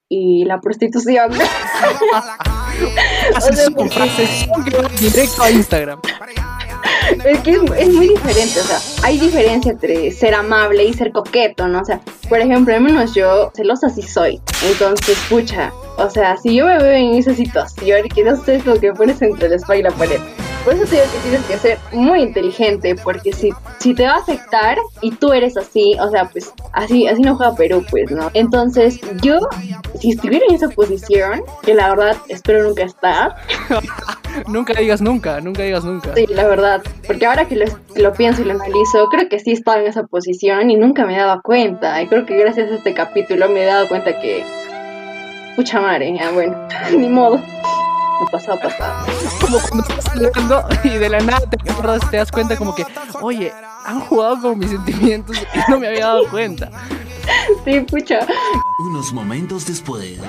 y 0.07 0.45
la 0.45 0.59
prostitución. 0.59 1.31
Haces 3.35 3.69
o 3.75 3.85
frases 3.87 4.47
directo 4.99 5.41
a 5.41 5.49
Instagram. 5.49 5.99
Es 7.25 7.39
que 7.39 7.51
es, 7.51 7.89
muy 7.89 8.07
diferente, 8.07 8.59
o 8.59 8.63
sea, 8.63 8.79
hay 9.03 9.19
diferencia 9.19 9.71
entre 9.71 10.11
ser 10.11 10.35
amable 10.35 10.83
y 10.83 10.93
ser 10.93 11.11
coqueto, 11.11 11.67
¿no? 11.67 11.81
O 11.81 11.85
sea, 11.85 12.01
por 12.29 12.39
ejemplo, 12.39 12.73
al 12.73 12.81
menos 12.81 13.13
yo 13.13 13.51
celosa 13.55 13.89
sí 13.89 14.01
soy. 14.01 14.41
Entonces, 14.63 15.17
pucha, 15.29 15.71
o 15.97 16.09
sea, 16.09 16.37
si 16.37 16.55
yo 16.55 16.65
me 16.65 16.77
veo 16.77 16.91
en 16.91 17.15
esa 17.15 17.33
situación, 17.33 18.07
que 18.09 18.23
no 18.23 18.41
sé 18.43 18.61
lo 18.65 18.79
que 18.79 18.93
pones 18.93 19.21
entre 19.21 19.49
la 19.49 19.55
espalda 19.55 19.79
y 19.79 19.83
la 19.83 19.91
pared. 19.91 20.19
Por 20.63 20.73
eso 20.73 20.85
te 20.85 20.95
digo 20.95 21.07
que 21.11 21.19
tienes 21.29 21.45
que 21.45 21.57
ser 21.57 21.77
muy 21.91 22.21
inteligente, 22.21 22.95
porque 22.95 23.33
si, 23.33 23.51
si 23.79 23.93
te 23.93 24.05
va 24.05 24.13
a 24.13 24.17
afectar 24.19 24.77
y 25.01 25.11
tú 25.11 25.33
eres 25.33 25.57
así, 25.57 25.95
o 25.99 26.09
sea, 26.09 26.25
pues 26.25 26.53
así, 26.71 27.07
así 27.07 27.21
no 27.21 27.35
juega 27.35 27.55
Perú, 27.55 27.85
pues, 27.89 28.09
¿no? 28.11 28.31
Entonces, 28.33 28.99
yo, 29.21 29.39
si 29.99 30.11
estuviera 30.11 30.45
en 30.47 30.55
esa 30.55 30.69
posición, 30.69 31.41
que 31.63 31.73
la 31.73 31.89
verdad 31.89 32.17
espero 32.29 32.63
nunca 32.63 32.83
estar. 32.83 33.35
nunca 34.47 34.73
digas 34.73 35.01
nunca, 35.01 35.41
nunca 35.41 35.63
digas 35.63 35.83
nunca. 35.83 36.13
Sí, 36.15 36.27
la 36.27 36.47
verdad, 36.47 36.81
porque 37.05 37.25
ahora 37.25 37.45
que 37.45 37.57
lo, 37.57 37.65
lo 37.95 38.13
pienso 38.13 38.41
y 38.41 38.45
lo 38.45 38.53
analizo, 38.53 39.09
creo 39.09 39.27
que 39.27 39.39
sí 39.39 39.51
estaba 39.51 39.81
en 39.81 39.87
esa 39.87 40.03
posición 40.03 40.71
y 40.71 40.77
nunca 40.77 41.05
me 41.05 41.17
daba 41.17 41.41
cuenta. 41.41 42.01
Y 42.01 42.07
creo 42.07 42.25
que 42.25 42.37
gracias 42.37 42.71
a 42.71 42.75
este 42.75 42.93
capítulo 42.93 43.49
me 43.49 43.63
he 43.63 43.65
dado 43.65 43.87
cuenta 43.89 44.19
que 44.19 44.43
Pucha 45.55 45.79
madre, 45.79 46.15
ya 46.17 46.31
bueno, 46.31 46.55
ni 46.97 47.09
modo. 47.09 47.39
Me 48.21 48.31
pasado, 48.31 48.59
pasado. 48.59 49.05
Como 49.41 49.57
cuando 49.69 49.87
estás 49.89 50.07
hablando 50.09 50.63
y 50.83 50.89
de 50.89 51.09
la 51.09 51.19
nada 51.19 51.41
te 51.49 51.71
acuerdas, 51.71 52.09
te 52.11 52.17
das 52.17 52.31
cuenta 52.31 52.57
como 52.57 52.75
que, 52.75 52.85
oye, 53.21 53.51
han 53.85 53.99
jugado 54.01 54.41
con 54.41 54.59
mis 54.59 54.69
sentimientos 54.69 55.37
y 55.37 55.71
no 55.71 55.79
me 55.79 55.87
había 55.87 56.07
dado 56.07 56.29
cuenta. 56.29 56.69
Sí, 57.65 57.79
pucha. 57.81 58.19
Unos 58.79 59.13
momentos 59.13 59.65
después. 59.65 60.19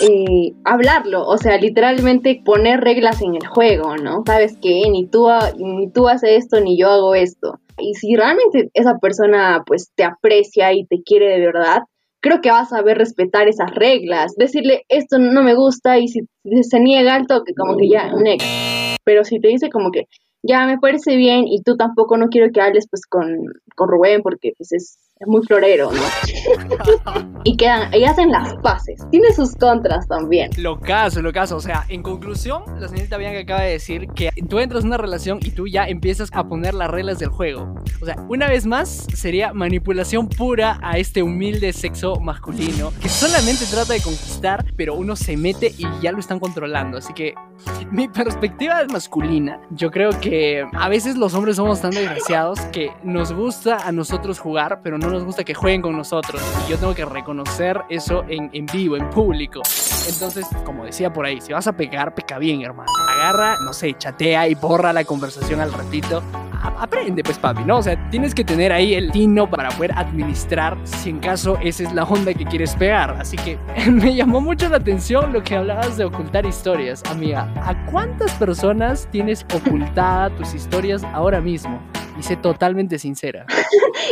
Eh, 0.00 0.54
hablarlo, 0.64 1.26
o 1.26 1.38
sea, 1.38 1.56
literalmente 1.58 2.40
poner 2.44 2.80
reglas 2.80 3.20
en 3.20 3.34
el 3.34 3.46
juego, 3.46 3.96
¿no? 3.96 4.22
Sabes 4.26 4.56
que 4.60 4.82
ni 4.90 5.06
tú, 5.06 5.28
ni 5.56 5.90
tú 5.90 6.08
haces 6.08 6.44
esto 6.44 6.60
ni 6.60 6.78
yo 6.78 6.88
hago 6.88 7.14
esto. 7.14 7.58
Y 7.78 7.94
si 7.94 8.14
realmente 8.14 8.70
esa 8.74 8.98
persona 8.98 9.62
pues 9.66 9.90
te 9.94 10.04
aprecia 10.04 10.72
y 10.72 10.84
te 10.84 11.02
quiere 11.02 11.28
de 11.28 11.46
verdad, 11.46 11.82
creo 12.20 12.40
que 12.40 12.50
vas 12.50 12.72
a 12.72 12.76
saber 12.76 12.98
respetar 12.98 13.48
esas 13.48 13.70
reglas. 13.74 14.34
Decirle, 14.36 14.84
esto 14.88 15.18
no 15.18 15.42
me 15.42 15.54
gusta 15.54 15.98
y 15.98 16.08
si 16.08 16.20
se 16.62 16.80
niega 16.80 17.14
al 17.14 17.26
toque, 17.26 17.54
como 17.54 17.76
que 17.76 17.88
ya, 17.88 18.12
next. 18.12 18.46
Pero 19.04 19.24
si 19.24 19.40
te 19.40 19.48
dice 19.48 19.70
como 19.70 19.90
que, 19.90 20.04
ya 20.42 20.66
me 20.66 20.78
parece 20.78 21.16
bien 21.16 21.46
y 21.46 21.62
tú 21.62 21.76
tampoco 21.76 22.16
no 22.16 22.28
quiero 22.28 22.50
que 22.52 22.60
hables 22.60 22.86
pues 22.88 23.02
con, 23.06 23.38
con 23.74 23.88
Rubén 23.88 24.22
porque 24.22 24.52
pues 24.56 24.72
es 24.72 24.98
es 25.20 25.26
muy 25.26 25.42
florero, 25.44 25.90
¿no? 25.90 26.00
y 27.44 27.56
quedan, 27.56 27.92
y 27.92 28.04
hacen 28.04 28.30
las 28.30 28.54
paces. 28.56 29.00
Tiene 29.10 29.32
sus 29.32 29.54
contras 29.56 30.06
también. 30.06 30.50
Lo 30.56 30.78
caso, 30.78 31.20
lo 31.22 31.32
caso. 31.32 31.56
O 31.56 31.60
sea, 31.60 31.84
en 31.88 32.02
conclusión, 32.02 32.62
la 32.78 32.88
señorita 32.88 33.16
Bianca 33.16 33.40
acaba 33.40 33.62
de 33.62 33.72
decir 33.72 34.08
que 34.14 34.30
tú 34.48 34.58
entras 34.60 34.82
en 34.82 34.88
una 34.88 34.96
relación 34.96 35.40
y 35.42 35.50
tú 35.50 35.66
ya 35.66 35.88
empiezas 35.88 36.30
a 36.32 36.44
poner 36.44 36.74
las 36.74 36.90
reglas 36.90 37.18
del 37.18 37.30
juego. 37.30 37.74
O 38.00 38.04
sea, 38.04 38.16
una 38.28 38.48
vez 38.48 38.64
más, 38.66 39.06
sería 39.14 39.52
manipulación 39.52 40.28
pura 40.28 40.78
a 40.82 40.98
este 40.98 41.22
humilde 41.22 41.72
sexo 41.72 42.16
masculino 42.20 42.92
que 43.00 43.08
solamente 43.08 43.64
trata 43.66 43.94
de 43.94 44.00
conquistar, 44.00 44.64
pero 44.76 44.94
uno 44.94 45.16
se 45.16 45.36
mete 45.36 45.74
y 45.76 45.86
ya 46.00 46.12
lo 46.12 46.20
están 46.20 46.38
controlando. 46.38 46.98
Así 46.98 47.12
que 47.12 47.34
mi 47.90 48.06
perspectiva 48.08 48.82
es 48.82 48.92
masculina. 48.92 49.60
Yo 49.70 49.90
creo 49.90 50.10
que 50.20 50.64
a 50.72 50.88
veces 50.88 51.16
los 51.16 51.34
hombres 51.34 51.56
somos 51.56 51.80
tan 51.80 51.90
desgraciados 51.90 52.60
que 52.72 52.92
nos 53.02 53.32
gusta 53.32 53.78
a 53.86 53.90
nosotros 53.90 54.38
jugar, 54.38 54.80
pero 54.82 54.98
no 54.98 55.07
nos 55.10 55.24
gusta 55.24 55.44
que 55.44 55.54
jueguen 55.54 55.82
con 55.82 55.96
nosotros. 55.96 56.42
Y 56.66 56.70
yo 56.70 56.78
tengo 56.78 56.94
que 56.94 57.04
reconocer 57.04 57.82
eso 57.88 58.24
en, 58.28 58.50
en 58.52 58.66
vivo, 58.66 58.96
en 58.96 59.08
público. 59.10 59.62
Entonces, 60.08 60.46
como 60.64 60.84
decía 60.84 61.12
por 61.12 61.26
ahí, 61.26 61.40
si 61.40 61.52
vas 61.52 61.66
a 61.66 61.72
pegar, 61.72 62.14
peca 62.14 62.38
bien, 62.38 62.62
hermano. 62.62 62.90
Agarra, 63.08 63.56
no 63.64 63.72
sé, 63.72 63.94
chatea 63.98 64.48
y 64.48 64.54
borra 64.54 64.92
la 64.92 65.04
conversación 65.04 65.60
al 65.60 65.72
ratito. 65.72 66.22
Aprende, 66.62 67.22
pues, 67.22 67.38
papi, 67.38 67.64
¿no? 67.64 67.78
O 67.78 67.82
sea, 67.82 68.10
tienes 68.10 68.34
que 68.34 68.44
tener 68.44 68.72
ahí 68.72 68.94
el 68.94 69.10
tino 69.10 69.48
para 69.48 69.70
poder 69.70 69.92
administrar 69.96 70.76
si 70.84 71.10
en 71.10 71.18
caso 71.20 71.56
esa 71.62 71.84
es 71.84 71.92
la 71.92 72.04
onda 72.04 72.34
que 72.34 72.44
quieres 72.44 72.74
pegar. 72.74 73.16
Así 73.18 73.36
que 73.36 73.58
me 73.90 74.14
llamó 74.14 74.40
mucho 74.40 74.68
la 74.68 74.76
atención 74.76 75.32
lo 75.32 75.42
que 75.42 75.56
hablabas 75.56 75.96
de 75.96 76.04
ocultar 76.04 76.46
historias, 76.46 77.02
amiga. 77.10 77.52
¿A 77.56 77.86
cuántas 77.90 78.32
personas 78.32 79.08
tienes 79.10 79.44
ocultada 79.54 80.30
tus 80.36 80.54
historias 80.54 81.04
ahora 81.12 81.40
mismo? 81.40 81.80
Y 82.18 82.22
sé 82.22 82.36
totalmente 82.36 82.98
sincera. 82.98 83.46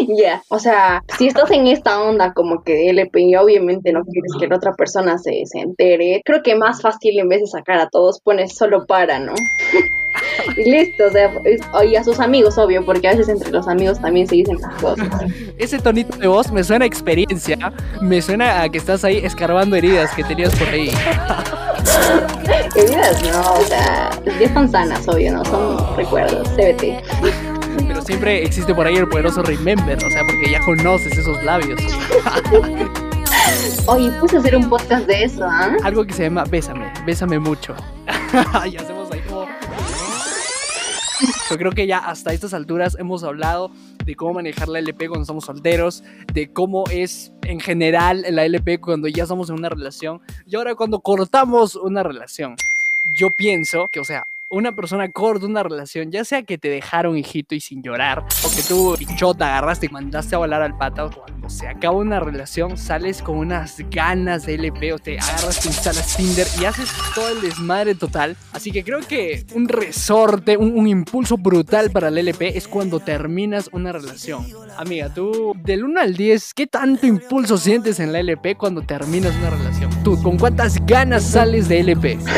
Ya, 0.08 0.42
o 0.48 0.58
sea, 0.58 1.02
si 1.16 1.26
estás 1.26 1.50
en 1.50 1.66
esta 1.66 2.02
onda 2.02 2.34
como 2.34 2.62
que 2.62 2.74
de 2.74 2.90
LP 2.90 3.20
y 3.20 3.36
obviamente 3.36 3.92
no 3.92 4.04
quieres 4.04 4.32
que 4.38 4.46
la 4.46 4.56
otra 4.56 4.74
persona 4.74 5.16
se, 5.16 5.46
se 5.46 5.60
entere, 5.60 6.20
creo 6.24 6.42
que 6.42 6.54
más 6.54 6.82
fácil 6.82 7.18
en 7.18 7.28
vez 7.28 7.40
de 7.40 7.46
sacar 7.46 7.78
a 7.78 7.88
todos 7.88 8.20
pones 8.20 8.54
solo 8.54 8.84
para, 8.86 9.18
¿no? 9.18 9.32
Y 10.56 10.70
listo, 10.70 11.06
o 11.06 11.10
sea, 11.10 11.30
y 11.84 11.96
a 11.96 12.04
sus 12.04 12.18
amigos, 12.18 12.56
obvio, 12.56 12.84
porque 12.84 13.08
a 13.08 13.10
veces 13.12 13.28
entre 13.28 13.50
los 13.50 13.68
amigos 13.68 14.00
también 14.00 14.26
se 14.26 14.36
dicen 14.36 14.58
las 14.60 14.74
cosas. 14.80 15.08
Ese 15.58 15.78
tonito 15.78 16.16
de 16.16 16.26
voz 16.26 16.50
me 16.50 16.64
suena 16.64 16.84
a 16.84 16.88
experiencia, 16.88 17.72
me 18.00 18.22
suena 18.22 18.62
a 18.62 18.68
que 18.68 18.78
estás 18.78 19.04
ahí 19.04 19.18
escarbando 19.18 19.76
heridas 19.76 20.10
que 20.14 20.24
tenías 20.24 20.54
por 20.56 20.68
ahí. 20.68 20.90
Heridas, 22.74 23.22
no, 23.32 23.54
o 23.54 23.64
sea, 23.64 24.10
ya 24.40 24.52
son 24.52 24.70
sanas, 24.70 25.06
obvio, 25.08 25.32
no 25.32 25.44
son 25.44 25.96
recuerdos, 25.96 26.48
CBT. 26.50 27.02
Pero 27.86 28.02
siempre 28.02 28.42
existe 28.42 28.74
por 28.74 28.86
ahí 28.86 28.96
el 28.96 29.08
poderoso 29.08 29.42
Remember, 29.42 29.96
o 30.04 30.10
sea, 30.10 30.22
porque 30.26 30.50
ya 30.50 30.60
conoces 30.60 31.16
esos 31.16 31.42
labios. 31.44 31.80
Oye, 33.86 34.10
puse 34.20 34.36
a 34.36 34.40
hacer 34.40 34.56
un 34.56 34.68
podcast 34.68 35.06
de 35.06 35.24
eso, 35.24 35.44
¿ah? 35.44 35.76
Algo 35.84 36.04
que 36.04 36.12
se 36.12 36.24
llama 36.24 36.44
Bésame, 36.48 36.92
Bésame 37.06 37.38
mucho. 37.38 37.74
y 38.70 38.76
hacemos 38.76 38.76
ahí 38.76 38.76
como... 38.86 38.95
Yo 41.48 41.56
creo 41.58 41.70
que 41.70 41.86
ya 41.86 41.98
hasta 41.98 42.32
estas 42.32 42.54
alturas 42.54 42.96
hemos 42.98 43.22
hablado 43.22 43.70
de 44.04 44.16
cómo 44.16 44.34
manejar 44.34 44.66
la 44.66 44.80
LP 44.80 45.06
cuando 45.06 45.22
estamos 45.22 45.44
solteros, 45.44 46.02
de 46.32 46.52
cómo 46.52 46.84
es 46.90 47.30
en 47.42 47.60
general 47.60 48.24
la 48.30 48.44
LP 48.44 48.80
cuando 48.80 49.06
ya 49.06 49.22
estamos 49.22 49.48
en 49.50 49.54
una 49.54 49.68
relación 49.68 50.20
y 50.48 50.56
ahora 50.56 50.74
cuando 50.74 50.98
cortamos 50.98 51.76
una 51.76 52.02
relación. 52.02 52.56
Yo 53.14 53.30
pienso 53.30 53.86
que, 53.92 54.00
o 54.00 54.04
sea, 54.04 54.26
una 54.48 54.74
persona 54.76 55.10
corta 55.10 55.46
una 55.46 55.62
relación, 55.62 56.12
ya 56.12 56.24
sea 56.24 56.42
que 56.42 56.56
te 56.56 56.68
dejaron 56.68 57.16
hijito 57.18 57.54
y 57.54 57.60
sin 57.60 57.82
llorar, 57.82 58.24
o 58.44 58.48
que 58.48 58.62
tú, 58.62 58.94
pichota, 58.96 59.48
agarraste 59.48 59.86
y 59.86 59.88
mandaste 59.88 60.36
a 60.36 60.38
volar 60.38 60.62
al 60.62 60.76
pata, 60.76 61.06
o 61.06 61.10
cuando 61.10 61.50
se 61.50 61.66
acaba 61.66 61.96
una 61.96 62.20
relación, 62.20 62.76
sales 62.76 63.22
con 63.22 63.38
unas 63.38 63.78
ganas 63.90 64.46
de 64.46 64.54
LP, 64.54 64.92
o 64.92 64.98
te 64.98 65.18
agarras, 65.18 65.60
te 65.60 65.68
instalas 65.68 66.16
Tinder 66.16 66.46
y 66.60 66.64
haces 66.64 66.88
todo 67.14 67.28
el 67.30 67.40
desmadre 67.40 67.94
total. 67.96 68.36
Así 68.52 68.70
que 68.70 68.84
creo 68.84 69.00
que 69.00 69.44
un 69.54 69.68
resorte, 69.68 70.56
un, 70.56 70.78
un 70.78 70.86
impulso 70.86 71.36
brutal 71.36 71.90
para 71.90 72.08
el 72.08 72.18
LP 72.18 72.56
es 72.56 72.68
cuando 72.68 73.00
terminas 73.00 73.68
una 73.72 73.92
relación. 73.92 74.46
Amiga, 74.76 75.12
tú, 75.12 75.54
del 75.64 75.84
1 75.84 76.00
al 76.00 76.16
10, 76.16 76.54
¿qué 76.54 76.66
tanto 76.66 77.06
impulso 77.06 77.56
sientes 77.56 77.98
en 77.98 78.12
la 78.12 78.20
LP 78.20 78.56
cuando 78.56 78.82
terminas 78.82 79.34
una 79.36 79.50
relación? 79.50 79.90
Tú, 80.04 80.22
¿con 80.22 80.38
cuántas 80.38 80.84
ganas 80.86 81.24
sales 81.24 81.68
de 81.68 81.80
LP? 81.80 82.18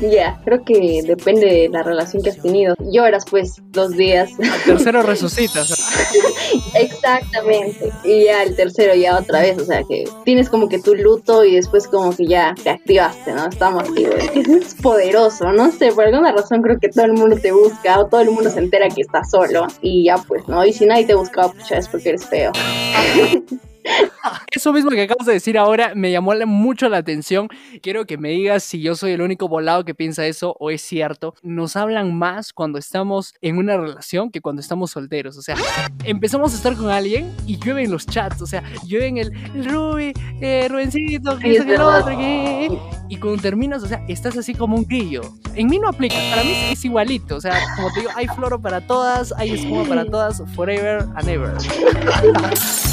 Ya, 0.00 0.40
creo 0.44 0.64
que 0.64 1.02
depende 1.06 1.46
de 1.50 1.68
la 1.68 1.82
relación 1.82 2.22
que 2.22 2.30
has 2.30 2.40
tenido. 2.40 2.74
Lloras 2.78 3.24
pues 3.30 3.62
dos 3.70 3.96
días. 3.96 4.30
Tercero 4.64 5.02
resucitas. 5.02 5.70
Exactamente. 6.74 7.92
Y 8.04 8.24
ya 8.24 8.42
el 8.42 8.56
tercero 8.56 8.94
ya 8.94 9.18
otra 9.18 9.40
vez, 9.40 9.58
o 9.58 9.64
sea 9.64 9.82
que 9.84 10.04
tienes 10.24 10.48
como 10.48 10.68
que 10.68 10.78
tu 10.78 10.94
luto 10.94 11.44
y 11.44 11.54
después 11.54 11.88
como 11.88 12.14
que 12.14 12.26
ya 12.26 12.54
te 12.62 12.70
activaste, 12.70 13.32
¿no? 13.32 13.48
Estamos. 13.48 13.84
Es 13.96 14.30
que 14.30 14.40
es 14.40 14.74
poderoso, 14.74 15.52
no 15.52 15.70
sé, 15.72 15.92
por 15.92 16.04
alguna 16.04 16.32
razón 16.32 16.62
creo 16.62 16.78
que 16.78 16.88
todo 16.88 17.04
el 17.04 17.12
mundo 17.12 17.36
te 17.36 17.52
busca 17.52 18.00
o 18.00 18.06
todo 18.06 18.20
el 18.20 18.30
mundo 18.30 18.50
se 18.50 18.60
entera 18.60 18.88
que 18.88 19.02
estás 19.02 19.30
solo 19.30 19.66
y 19.80 20.04
ya 20.04 20.16
pues, 20.16 20.46
¿no? 20.48 20.64
Y 20.64 20.72
si 20.72 20.86
nadie 20.86 21.04
te 21.04 21.14
busca, 21.14 21.48
pues 21.48 21.68
ya 21.68 21.76
es 21.76 21.88
porque 21.88 22.10
eres 22.10 22.26
feo. 22.26 22.52
Eso 24.50 24.72
mismo 24.72 24.90
que 24.90 25.02
acabas 25.02 25.26
de 25.26 25.34
decir 25.34 25.56
ahora 25.58 25.92
me 25.94 26.10
llamó 26.10 26.34
la- 26.34 26.46
mucho 26.46 26.88
la 26.88 26.98
atención. 26.98 27.48
Quiero 27.82 28.06
que 28.06 28.18
me 28.18 28.30
digas 28.30 28.62
si 28.64 28.80
yo 28.80 28.94
soy 28.94 29.12
el 29.12 29.22
único 29.22 29.48
volado 29.48 29.84
que 29.84 29.94
piensa 29.94 30.26
eso 30.26 30.56
o 30.58 30.70
es 30.70 30.82
cierto. 30.82 31.34
Nos 31.42 31.76
hablan 31.76 32.16
más 32.18 32.52
cuando 32.52 32.78
estamos 32.78 33.34
en 33.40 33.58
una 33.58 33.76
relación 33.76 34.30
que 34.30 34.40
cuando 34.40 34.60
estamos 34.60 34.90
solteros. 34.90 35.36
O 35.36 35.42
sea, 35.42 35.56
empezamos 36.04 36.52
a 36.52 36.56
estar 36.56 36.74
con 36.76 36.90
alguien 36.90 37.34
y 37.46 37.58
llueven 37.58 37.90
los 37.90 38.06
chats. 38.06 38.42
O 38.42 38.46
sea, 38.46 38.62
llueven 38.86 39.18
el, 39.18 39.32
el 39.54 39.64
Ruby, 39.64 40.12
eh, 40.40 40.66
Rubencito, 40.70 41.38
que 41.38 41.58
lo 41.76 41.86
otro, 41.88 42.16
que... 42.16 42.68
Y 43.08 43.16
cuando 43.16 43.42
terminas, 43.42 43.82
o 43.82 43.86
sea, 43.88 44.04
estás 44.08 44.36
así 44.36 44.54
como 44.54 44.76
un 44.76 44.84
grillo. 44.84 45.22
En 45.54 45.66
mí 45.66 45.78
no 45.80 45.88
aplica, 45.88 46.14
para 46.30 46.44
mí 46.44 46.52
es 46.70 46.84
igualito. 46.84 47.36
O 47.36 47.40
sea, 47.40 47.58
como 47.76 47.92
te 47.92 48.00
digo, 48.00 48.12
hay 48.14 48.28
floro 48.28 48.60
para 48.60 48.86
todas, 48.86 49.32
hay 49.36 49.52
espuma 49.52 49.84
para 49.84 50.04
todas, 50.04 50.42
forever 50.54 51.04
and 51.16 51.28
ever. 51.28 51.52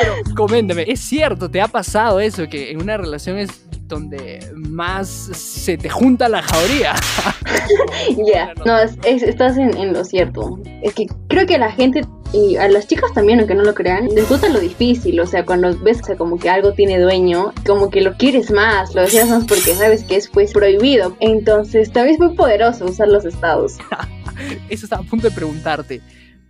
Pero 0.00 0.14
coméntame, 0.34 0.84
¿es 0.86 1.00
cierto? 1.00 1.50
¿Te 1.50 1.60
ha 1.60 1.68
pasado 1.68 2.20
eso? 2.20 2.48
Que 2.48 2.70
en 2.70 2.82
una 2.82 2.96
relación 2.96 3.38
es 3.38 3.50
donde 3.88 4.40
más 4.54 5.08
se 5.08 5.76
te 5.78 5.88
junta 5.88 6.28
la 6.28 6.42
jauría. 6.42 6.94
Ya, 8.26 8.52
no, 8.64 8.78
es- 8.78 8.96
es- 9.04 9.22
estás 9.22 9.56
en, 9.56 9.76
en 9.76 9.92
lo 9.92 10.04
cierto. 10.04 10.58
Es 10.82 10.94
que 10.94 11.06
creo 11.28 11.46
que 11.46 11.58
la 11.58 11.70
gente 11.70 12.02
y 12.32 12.56
a 12.56 12.68
las 12.68 12.86
chicas 12.86 13.12
también, 13.14 13.38
aunque 13.38 13.54
no 13.54 13.62
lo 13.62 13.74
crean, 13.74 14.08
les 14.14 14.28
gusta 14.28 14.48
lo 14.48 14.60
difícil. 14.60 15.18
O 15.20 15.26
sea, 15.26 15.44
cuando 15.44 15.76
ves 15.80 16.02
que 16.02 16.16
como 16.16 16.38
que 16.38 16.50
algo 16.50 16.72
tiene 16.72 16.98
dueño, 16.98 17.52
como 17.66 17.90
que 17.90 18.00
lo 18.00 18.14
quieres 18.16 18.50
más, 18.50 18.94
lo 18.94 19.02
deseas 19.02 19.28
más 19.28 19.44
porque 19.44 19.74
sabes 19.74 20.04
que 20.04 20.16
es 20.16 20.28
pues 20.28 20.52
prohibido. 20.52 21.16
Entonces, 21.20 21.90
también 21.92 22.14
es 22.16 22.20
muy 22.20 22.34
poderoso 22.36 22.84
usar 22.86 23.08
los 23.08 23.24
estados. 23.24 23.74
Eso 24.68 24.86
estaba 24.86 25.02
a 25.02 25.06
punto 25.06 25.28
de 25.28 25.34
preguntarte. 25.34 26.00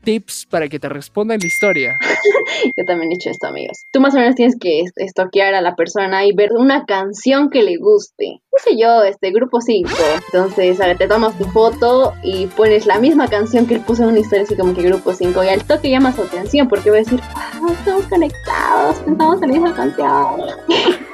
Tips 0.07 0.47
para 0.49 0.69
que 0.69 0.79
te 0.79 0.89
respondan 0.89 1.41
la 1.41 1.47
historia. 1.49 1.99
Yo 2.77 2.85
también 2.85 3.11
he 3.11 3.17
hecho 3.17 3.29
esto, 3.29 3.49
amigos. 3.49 3.85
Tú 3.93 4.01
más 4.01 4.15
o 4.15 4.19
menos 4.19 4.37
tienes 4.37 4.55
que 4.59 4.81
est- 4.81 4.97
estoquear 4.97 5.53
a 5.55 5.61
la 5.61 5.75
persona 5.75 6.25
y 6.25 6.33
ver 6.33 6.53
una 6.53 6.85
canción 6.87 7.51
que 7.51 7.63
le 7.65 7.77
guste. 7.77 8.41
No 8.53 8.59
sé 8.63 8.79
yo, 8.79 9.03
este 9.03 9.33
grupo 9.33 9.61
5. 9.61 9.91
Entonces, 10.33 10.81
a 10.81 10.87
ver, 10.87 10.97
te 10.97 11.09
tomas 11.09 11.37
tu 11.37 11.45
foto 11.47 12.15
y 12.23 12.47
pones 12.47 12.87
la 12.87 12.99
misma 13.01 13.29
canción 13.29 13.67
que 13.67 13.75
él 13.75 13.81
puso 13.81 14.05
en 14.05 14.11
una 14.11 14.21
historia 14.21 14.45
así 14.45 14.57
como 14.57 14.75
que 14.75 14.83
grupo 14.83 15.13
5 15.13 15.43
y 15.45 15.49
al 15.49 15.65
toque 15.65 15.91
llama 15.91 16.13
su 16.15 16.23
atención 16.23 16.69
porque 16.69 16.91
va 16.91 16.97
a 16.97 17.01
decir, 17.01 17.21
ah, 17.35 17.61
estamos 17.79 18.07
conectados, 18.07 18.97
pensamos 19.01 19.43
en 19.43 19.49
la 19.49 19.55
misma 19.59 19.75
canción. 19.75 20.41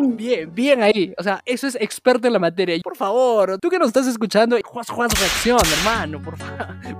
Bien, 0.00 0.52
bien 0.54 0.82
ahí. 0.82 1.14
O 1.18 1.22
sea, 1.22 1.42
eso 1.44 1.66
es 1.66 1.74
experto 1.76 2.26
en 2.26 2.32
la 2.32 2.38
materia. 2.38 2.78
Por 2.82 2.96
favor, 2.96 3.58
tú 3.58 3.68
que 3.68 3.78
nos 3.78 3.88
estás 3.88 4.06
escuchando, 4.06 4.56
juas, 4.64 4.88
juas, 4.88 5.12
reacción, 5.18 5.60
hermano. 5.78 6.22
Por, 6.22 6.36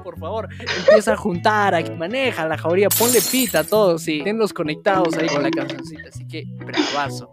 por 0.02 0.18
favor, 0.18 0.48
empieza 0.78 1.12
a 1.12 1.16
juntar, 1.16 1.74
a 1.74 1.82
maneja 1.96 2.46
la 2.46 2.56
jauría, 2.56 2.88
ponle 2.88 3.20
pita 3.20 3.60
a 3.60 3.64
todos 3.64 4.06
y 4.08 4.22
tenlos 4.22 4.52
conectados 4.52 5.16
ahí 5.16 5.28
con 5.28 5.42
la 5.42 5.50
cancioncita. 5.50 6.08
Así 6.08 6.26
que, 6.26 6.44
bravazo. 6.64 7.32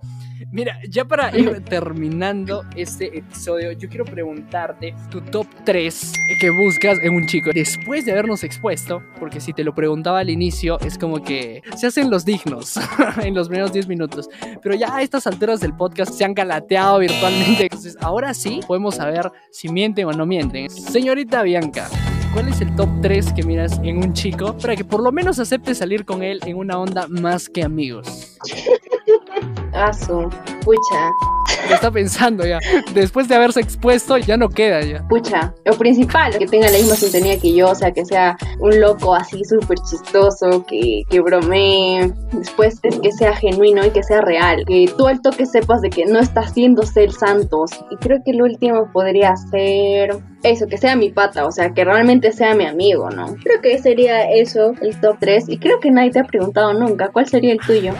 Mira, 0.51 0.80
ya 0.89 1.06
para 1.06 1.36
ir 1.38 1.63
terminando 1.70 2.63
este 2.75 3.18
episodio, 3.18 3.72
yo 3.72 3.89
quiero 3.89 4.06
preguntarte 4.06 4.94
tu 5.10 5.22
top 5.22 5.48
3 5.63 6.13
que 6.39 6.50
buscas 6.50 7.00
en 7.01 7.15
un 7.15 7.27
chico 7.27 7.51
después 7.54 8.06
de 8.06 8.12
habernos 8.12 8.44
expuesto, 8.44 9.01
porque 9.20 9.39
si 9.39 9.54
te 9.54 9.63
lo 9.63 9.74
preguntaba 9.74 10.20
al 10.20 10.30
inicio, 10.30 10.80
es 10.80 10.98
como 10.98 11.24
que 11.24 11.62
se 11.75 11.88
hacen 11.88 12.10
los 12.10 12.25
dignos 12.25 12.75
en 13.24 13.34
los 13.34 13.48
primeros 13.48 13.74
10 13.74 13.88
minutos, 13.88 14.30
pero 14.62 14.75
ya 14.75 14.96
a 14.96 15.01
estas 15.01 15.27
alturas 15.27 15.60
del 15.60 15.75
podcast 15.75 16.13
se 16.13 16.25
han 16.25 16.34
calateado 16.34 17.00
virtualmente, 17.00 17.63
entonces 17.63 17.98
ahora 18.01 18.34
sí 18.34 18.60
podemos 18.68 18.96
saber 18.96 19.32
si 19.51 19.70
mienten 19.70 20.08
o 20.08 20.12
no 20.12 20.25
mienten. 20.25 20.70
Señorita 20.70 21.44
Bianca. 21.44 21.89
¿Cuál 22.36 22.50
es 22.50 22.60
el 22.60 22.75
top 22.75 22.89
3 23.01 23.32
que 23.32 23.44
miras 23.44 23.80
en 23.82 23.98
un 24.00 24.12
chico 24.12 24.58
para 24.58 24.75
que 24.75 24.84
por 24.84 25.01
lo 25.01 25.10
menos 25.10 25.39
aceptes 25.39 25.77
salir 25.77 26.04
con 26.04 26.22
él 26.22 26.42
en 26.46 26.58
una 26.58 26.77
onda 26.77 27.08
más 27.08 27.48
que 27.48 27.63
amigos? 27.63 28.38
Ah, 29.72 29.94
su 29.94 30.30
pucha, 30.62 31.12
Lo 31.70 31.75
está 31.75 31.92
pensando 31.92 32.46
ya. 32.46 32.60
Después 32.94 33.28
de 33.28 33.36
haberse 33.36 33.60
expuesto, 33.60 34.18
ya 34.18 34.38
no 34.38 34.50
queda 34.50 34.82
ya. 34.82 35.08
pucha. 35.08 35.54
Lo 35.66 35.78
principal, 35.78 36.38
que 36.38 36.46
tenga 36.46 36.70
la 36.70 36.78
misma 36.78 36.96
sintonía 36.96 37.40
que 37.40 37.54
yo, 37.54 37.70
o 37.70 37.75
sea, 37.75 37.92
que 37.92 38.06
sea 38.06 38.38
un 38.60 38.80
loco 38.80 39.16
así 39.16 39.44
súper 39.44 39.78
chistoso, 39.80 40.66
que, 40.66 41.04
que 41.10 41.20
bromee. 41.20 42.14
Después 42.34 42.80
es 42.84 43.00
que 43.00 43.12
sea 43.12 43.36
genuino 43.36 43.86
y 43.86 43.92
que 43.92 44.04
sea 44.04 44.22
real. 44.22 44.64
Que 44.68 44.92
tú 44.98 45.08
al 45.08 45.22
toque 45.22 45.46
sepas 45.46 45.82
de 45.82 45.90
que 45.90 46.06
no 46.06 46.20
está 46.20 46.42
haciéndose 46.42 47.04
el 47.04 47.14
santos. 47.14 47.72
Y 47.92 47.96
creo 47.98 48.20
que 48.24 48.32
el 48.32 48.42
último 48.42 48.92
podría 48.92 49.36
ser 49.36 50.18
eso, 50.44 50.68
que 50.68 50.78
sea 50.78 50.96
mi 50.96 51.10
pata, 51.10 51.46
o 51.46 51.52
sea, 51.52 51.74
que 51.74 51.84
realmente 51.84 52.32
sea 52.32 52.54
mi 52.56 52.66
amigo, 52.66 53.10
¿no? 53.10 53.36
Creo 53.44 53.62
que 53.62 53.78
sería 53.80 54.30
eso, 54.32 54.74
el 54.82 55.00
top 55.00 55.18
3. 55.20 55.46
Y 55.50 55.58
creo 55.58 55.80
que 55.80 55.92
nadie 55.92 56.12
te 56.12 56.20
ha 56.20 56.24
preguntado 56.24 56.74
nunca, 56.74 57.10
¿cuál 57.10 57.28
sería 57.28 57.54
el 57.54 57.60
tuyo? 57.60 57.94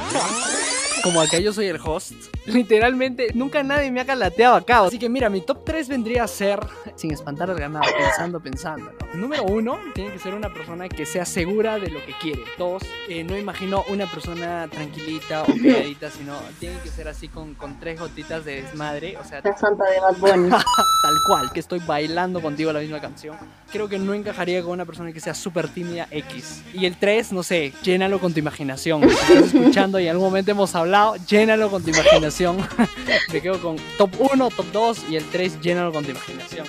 Como 1.04 1.22
acá 1.22 1.40
yo 1.40 1.54
soy 1.54 1.68
el 1.68 1.78
host, 1.84 2.14
Literalmente, 2.46 3.30
nunca 3.34 3.64
nadie 3.64 3.92
me 3.92 4.02
ha 4.02 4.06
calateado 4.06 4.56
acá. 4.56 4.80
Así 4.80 5.00
que 5.00 5.10
mira, 5.10 5.30
mi 5.30 5.42
top 5.42 5.64
3 5.66 5.88
vendría 5.88 6.24
a 6.24 6.28
ser, 6.28 6.60
sin 6.96 7.12
espantar 7.12 7.50
al 7.50 7.58
ganado, 7.58 7.86
pensando, 7.98 8.40
pensando. 8.40 8.92
Número 9.14 9.44
uno, 9.44 9.80
tiene 9.94 10.12
que 10.12 10.20
ser 10.20 10.34
una 10.34 10.54
persona 10.54 10.88
que 10.88 11.06
sea 11.06 11.26
segura 11.26 11.80
de 11.80 11.90
lo 11.90 12.06
que 12.06 12.14
quiere. 12.22 12.42
Dos, 12.58 12.84
eh, 13.10 13.24
no 13.24 13.38
imagino 13.38 13.84
una 13.90 14.06
persona 14.06 14.68
tranquilita 14.70 15.44
o 15.44 15.46
calladita, 15.48 16.12
sino 16.12 16.38
tiene 16.60 16.78
que 16.80 16.90
ser 16.90 17.08
así 17.08 17.28
con, 17.28 17.56
con 17.56 17.80
tres 17.80 18.00
gotitas 18.00 18.46
de 18.46 18.62
desmadre. 18.62 19.18
O 19.18 19.24
sea, 19.24 19.42
La 19.44 19.58
santa 19.58 19.84
de 19.90 20.00
Bad 20.00 20.18
Bunny. 20.18 20.50
tal 21.06 21.16
cual, 21.28 21.52
que 21.52 21.60
estoy 21.60 21.80
bailando 21.80 22.42
contigo 22.42 22.72
la 22.72 22.80
misma 22.80 23.00
canción. 23.00 23.38
Creo 23.72 23.88
que 23.88 23.98
no 23.98 24.14
encajaría 24.14 24.62
con 24.62 24.72
una 24.72 24.86
persona 24.86 25.12
que 25.12 25.20
sea 25.20 25.34
súper 25.34 25.68
tímida 25.68 26.08
X. 26.12 26.64
Y 26.74 26.86
el 26.86 26.98
3, 26.98 27.32
no 27.32 27.44
sé, 27.44 27.74
llénalo 27.84 28.20
con 28.20 28.34
tu 28.34 28.40
imaginación. 28.40 29.02
Si 29.02 29.16
estás 29.16 29.54
escuchando 29.54 30.00
y 30.00 30.04
en 30.04 30.12
algún 30.12 30.28
momento 30.28 30.52
hemos 30.52 30.76
hablado, 30.76 31.16
llénalo 31.28 31.70
con 31.70 31.84
tu 31.84 31.90
imaginación. 31.90 32.35
Me 33.32 33.42
quedo 33.42 33.62
con 33.62 33.78
top 33.98 34.12
1, 34.20 34.50
top 34.50 34.66
2 34.74 35.06
y 35.10 35.16
el 35.16 35.24
3, 35.24 35.62
llénalo 35.62 35.94
con 35.94 36.04
tu 36.04 36.12
imaginación. 36.12 36.68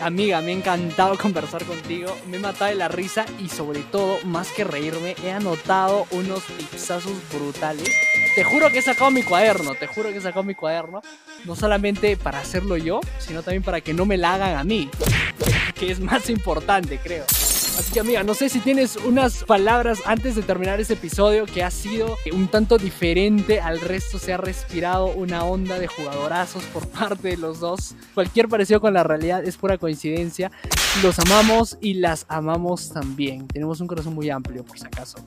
Amiga, 0.00 0.40
me 0.40 0.52
ha 0.52 0.54
encantado 0.54 1.18
conversar 1.18 1.64
contigo, 1.64 2.16
me 2.28 2.36
he 2.36 2.40
matado 2.40 2.70
de 2.70 2.76
la 2.76 2.86
risa 2.86 3.26
y 3.42 3.48
sobre 3.48 3.80
todo, 3.80 4.18
más 4.24 4.52
que 4.52 4.62
reírme, 4.62 5.16
he 5.24 5.32
anotado 5.32 6.06
unos 6.12 6.44
tipsazos 6.44 7.12
brutales. 7.32 7.90
Te 8.36 8.44
juro 8.44 8.70
que 8.70 8.78
he 8.78 8.82
sacado 8.82 9.10
mi 9.10 9.24
cuaderno, 9.24 9.74
te 9.74 9.88
juro 9.88 10.10
que 10.10 10.18
he 10.18 10.20
sacado 10.20 10.44
mi 10.44 10.54
cuaderno, 10.54 11.02
no 11.44 11.56
solamente 11.56 12.16
para 12.16 12.38
hacerlo 12.38 12.76
yo, 12.76 13.00
sino 13.18 13.42
también 13.42 13.64
para 13.64 13.80
que 13.80 13.94
no 13.94 14.06
me 14.06 14.16
la 14.16 14.34
hagan 14.34 14.56
a 14.56 14.62
mí, 14.62 14.88
que 15.74 15.90
es 15.90 15.98
más 15.98 16.30
importante, 16.30 17.00
creo. 17.02 17.24
Así 17.78 17.92
que 17.92 18.00
amiga, 18.00 18.22
no 18.22 18.34
sé 18.34 18.48
si 18.48 18.60
tienes 18.60 18.96
unas 18.96 19.42
palabras 19.42 19.98
antes 20.06 20.36
de 20.36 20.42
terminar 20.42 20.80
este 20.80 20.94
episodio 20.94 21.44
que 21.44 21.64
ha 21.64 21.70
sido 21.72 22.16
un 22.32 22.46
tanto 22.46 22.78
diferente 22.78 23.60
al 23.60 23.80
resto, 23.80 24.20
se 24.20 24.32
ha 24.32 24.36
respirado 24.36 25.06
una 25.08 25.44
onda 25.44 25.78
de 25.78 25.88
jugadorazos 25.88 26.62
por 26.64 26.86
parte 26.90 27.28
de 27.28 27.36
los 27.36 27.58
dos. 27.58 27.94
Cualquier 28.14 28.48
parecido 28.48 28.80
con 28.80 28.94
la 28.94 29.02
realidad 29.02 29.44
es 29.44 29.56
pura 29.56 29.76
coincidencia. 29.76 30.52
Los 31.02 31.18
amamos 31.18 31.76
y 31.80 31.94
las 31.94 32.26
amamos 32.28 32.90
también. 32.90 33.48
Tenemos 33.48 33.80
un 33.80 33.88
corazón 33.88 34.14
muy 34.14 34.30
amplio, 34.30 34.64
por 34.64 34.78
si 34.78 34.86
acaso. 34.86 35.18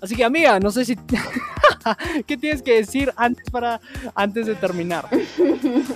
Así 0.00 0.16
que 0.16 0.24
amiga, 0.24 0.58
no 0.58 0.70
sé 0.70 0.84
si... 0.84 0.96
¿Qué 2.26 2.36
tienes 2.36 2.62
que 2.62 2.74
decir 2.74 3.12
antes, 3.16 3.48
para, 3.50 3.80
antes 4.14 4.46
de 4.46 4.54
terminar? 4.54 5.06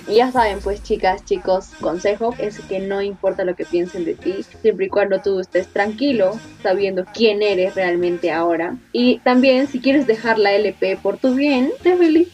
Ya 0.08 0.30
saben, 0.30 0.60
pues 0.60 0.82
chicas, 0.82 1.24
chicos, 1.24 1.70
consejo 1.80 2.34
es 2.38 2.60
que 2.60 2.78
no 2.78 3.02
importa 3.02 3.44
lo 3.44 3.56
que 3.56 3.64
piensen 3.64 4.04
de 4.04 4.14
ti, 4.14 4.44
siempre 4.60 4.86
y 4.86 4.88
cuando 4.88 5.20
tú 5.20 5.40
estés 5.40 5.66
tranquilo, 5.68 5.93
sabiendo 6.62 7.04
quién 7.12 7.42
eres 7.42 7.74
realmente 7.74 8.30
ahora. 8.30 8.76
Y 8.92 9.18
también, 9.20 9.68
si 9.68 9.80
quieres 9.80 10.06
dejar 10.06 10.38
la 10.38 10.52
LP 10.52 10.98
por 11.02 11.18
tu 11.18 11.34
bien, 11.34 11.70
te 11.82 11.96
feliz. 11.96 12.28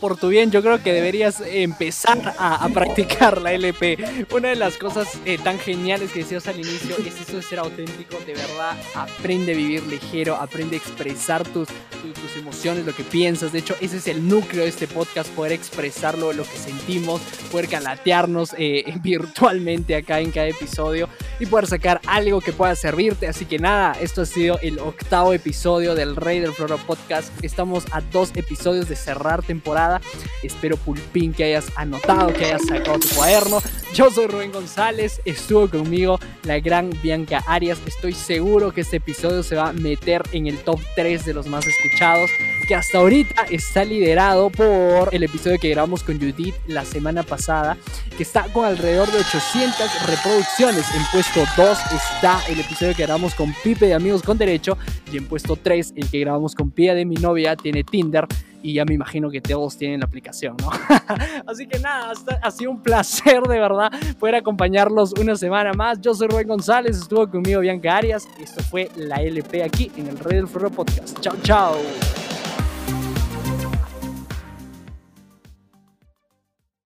por 0.00 0.16
tu 0.16 0.28
bien, 0.28 0.50
yo 0.50 0.62
creo 0.62 0.82
que 0.82 0.92
deberías 0.92 1.40
empezar 1.40 2.34
a, 2.38 2.64
a 2.64 2.68
practicar 2.70 3.40
la 3.40 3.52
LP. 3.52 4.26
Una 4.32 4.48
de 4.48 4.56
las 4.56 4.76
cosas 4.76 5.06
eh, 5.24 5.38
tan 5.42 5.58
geniales 5.58 6.10
que 6.12 6.20
decías 6.20 6.46
al 6.48 6.58
inicio 6.58 6.96
es 6.98 7.20
eso 7.20 7.36
de 7.36 7.42
ser 7.42 7.58
auténtico, 7.58 8.18
de 8.26 8.34
verdad, 8.34 8.76
aprende 8.94 9.52
a 9.52 9.56
vivir 9.56 9.82
ligero, 9.84 10.34
aprende 10.36 10.76
a 10.76 10.78
expresar 10.78 11.44
tus, 11.44 11.68
tus, 12.02 12.14
tus 12.14 12.36
emociones, 12.36 12.84
lo 12.84 12.94
que 12.94 13.04
piensas. 13.04 13.52
De 13.52 13.60
hecho, 13.60 13.76
ese 13.80 13.98
es 13.98 14.08
el 14.08 14.26
núcleo 14.26 14.64
de 14.64 14.70
este 14.70 14.88
podcast, 14.88 15.28
poder 15.30 15.52
expresarlo, 15.52 16.32
lo 16.32 16.42
que 16.42 16.56
sentimos, 16.56 17.20
poder 17.52 17.68
calatearnos 17.68 18.54
eh, 18.58 18.84
virtualmente 19.02 19.94
acá 19.94 20.20
en 20.20 20.30
cada 20.30 20.48
episodio 20.48 21.08
y 21.38 21.46
poder 21.46 21.66
sacar 21.66 22.00
algo 22.06 22.40
que 22.40 22.52
pueda 22.52 22.74
servirte. 22.74 23.26
Así 23.26 23.44
que 23.44 23.58
nada, 23.58 23.96
esto 24.00 24.22
ha 24.22 24.26
sido 24.26 24.58
el 24.60 24.78
octavo 24.78 25.32
episodio 25.32 25.94
del 25.94 26.16
Rey 26.16 26.40
del 26.40 26.52
Floro 26.52 26.78
Podcast. 26.78 27.32
Estamos 27.42 27.84
a 27.92 28.00
dos 28.00 28.30
episodios 28.34 28.88
de 28.88 28.96
cerrar 28.96 29.42
temporada. 29.42 30.00
Espero 30.42 30.76
Pulpín 30.76 31.32
que 31.32 31.44
hayas 31.44 31.66
anotado, 31.76 32.32
que 32.32 32.46
hayas 32.46 32.66
sacado 32.66 32.98
tu 32.98 33.08
cuaderno. 33.08 33.60
Yo 33.96 34.10
soy 34.10 34.26
Rubén 34.26 34.52
González, 34.52 35.22
estuvo 35.24 35.70
conmigo 35.70 36.20
la 36.42 36.60
gran 36.60 36.90
Bianca 37.02 37.42
Arias. 37.46 37.80
Estoy 37.86 38.12
seguro 38.12 38.70
que 38.70 38.82
este 38.82 38.98
episodio 38.98 39.42
se 39.42 39.56
va 39.56 39.70
a 39.70 39.72
meter 39.72 40.20
en 40.32 40.46
el 40.46 40.58
top 40.58 40.78
3 40.96 41.24
de 41.24 41.32
los 41.32 41.46
más 41.46 41.66
escuchados, 41.66 42.30
que 42.68 42.74
hasta 42.74 42.98
ahorita 42.98 43.46
está 43.48 43.86
liderado 43.86 44.50
por 44.50 45.14
el 45.14 45.22
episodio 45.22 45.58
que 45.58 45.70
grabamos 45.70 46.02
con 46.02 46.20
Judith 46.20 46.54
la 46.66 46.84
semana 46.84 47.22
pasada, 47.22 47.78
que 48.18 48.22
está 48.22 48.42
con 48.52 48.66
alrededor 48.66 49.10
de 49.10 49.20
800 49.20 50.06
reproducciones. 50.06 50.84
En 50.94 51.02
puesto 51.10 51.40
2 51.56 51.78
está 51.94 52.42
el 52.50 52.60
episodio 52.60 52.94
que 52.94 53.04
grabamos 53.04 53.34
con 53.34 53.54
Pipe 53.64 53.86
de 53.86 53.94
Amigos 53.94 54.22
con 54.22 54.36
Derecho 54.36 54.76
y 55.10 55.16
en 55.16 55.24
puesto 55.24 55.56
3 55.56 55.94
el 55.96 56.10
que 56.10 56.20
grabamos 56.20 56.54
con 56.54 56.70
Pia 56.70 56.94
de 56.94 57.06
mi 57.06 57.14
novia 57.14 57.56
tiene 57.56 57.82
Tinder 57.82 58.26
y 58.66 58.72
ya 58.72 58.84
me 58.84 58.94
imagino 58.94 59.30
que 59.30 59.40
todos 59.40 59.78
tienen 59.78 60.00
la 60.00 60.06
aplicación, 60.06 60.56
¿no? 60.60 60.70
Así 61.46 61.68
que 61.68 61.78
nada, 61.78 62.12
ha 62.42 62.50
sido 62.50 62.72
un 62.72 62.82
placer 62.82 63.40
de 63.42 63.60
verdad 63.60 63.92
poder 64.18 64.34
acompañarlos 64.34 65.12
una 65.20 65.36
semana 65.36 65.72
más. 65.72 66.00
Yo 66.00 66.14
soy 66.14 66.26
Rubén 66.26 66.48
González, 66.48 66.96
estuvo 66.96 67.30
conmigo 67.30 67.60
Bianca 67.60 67.96
Arias. 67.96 68.26
Esto 68.40 68.64
fue 68.64 68.90
la 68.96 69.22
LP 69.22 69.62
aquí 69.62 69.92
en 69.96 70.08
el 70.08 70.18
Rey 70.18 70.38
del 70.38 70.48
Floro 70.48 70.70
Podcast. 70.70 71.20
Chao, 71.20 71.36
chao. 71.44 72.25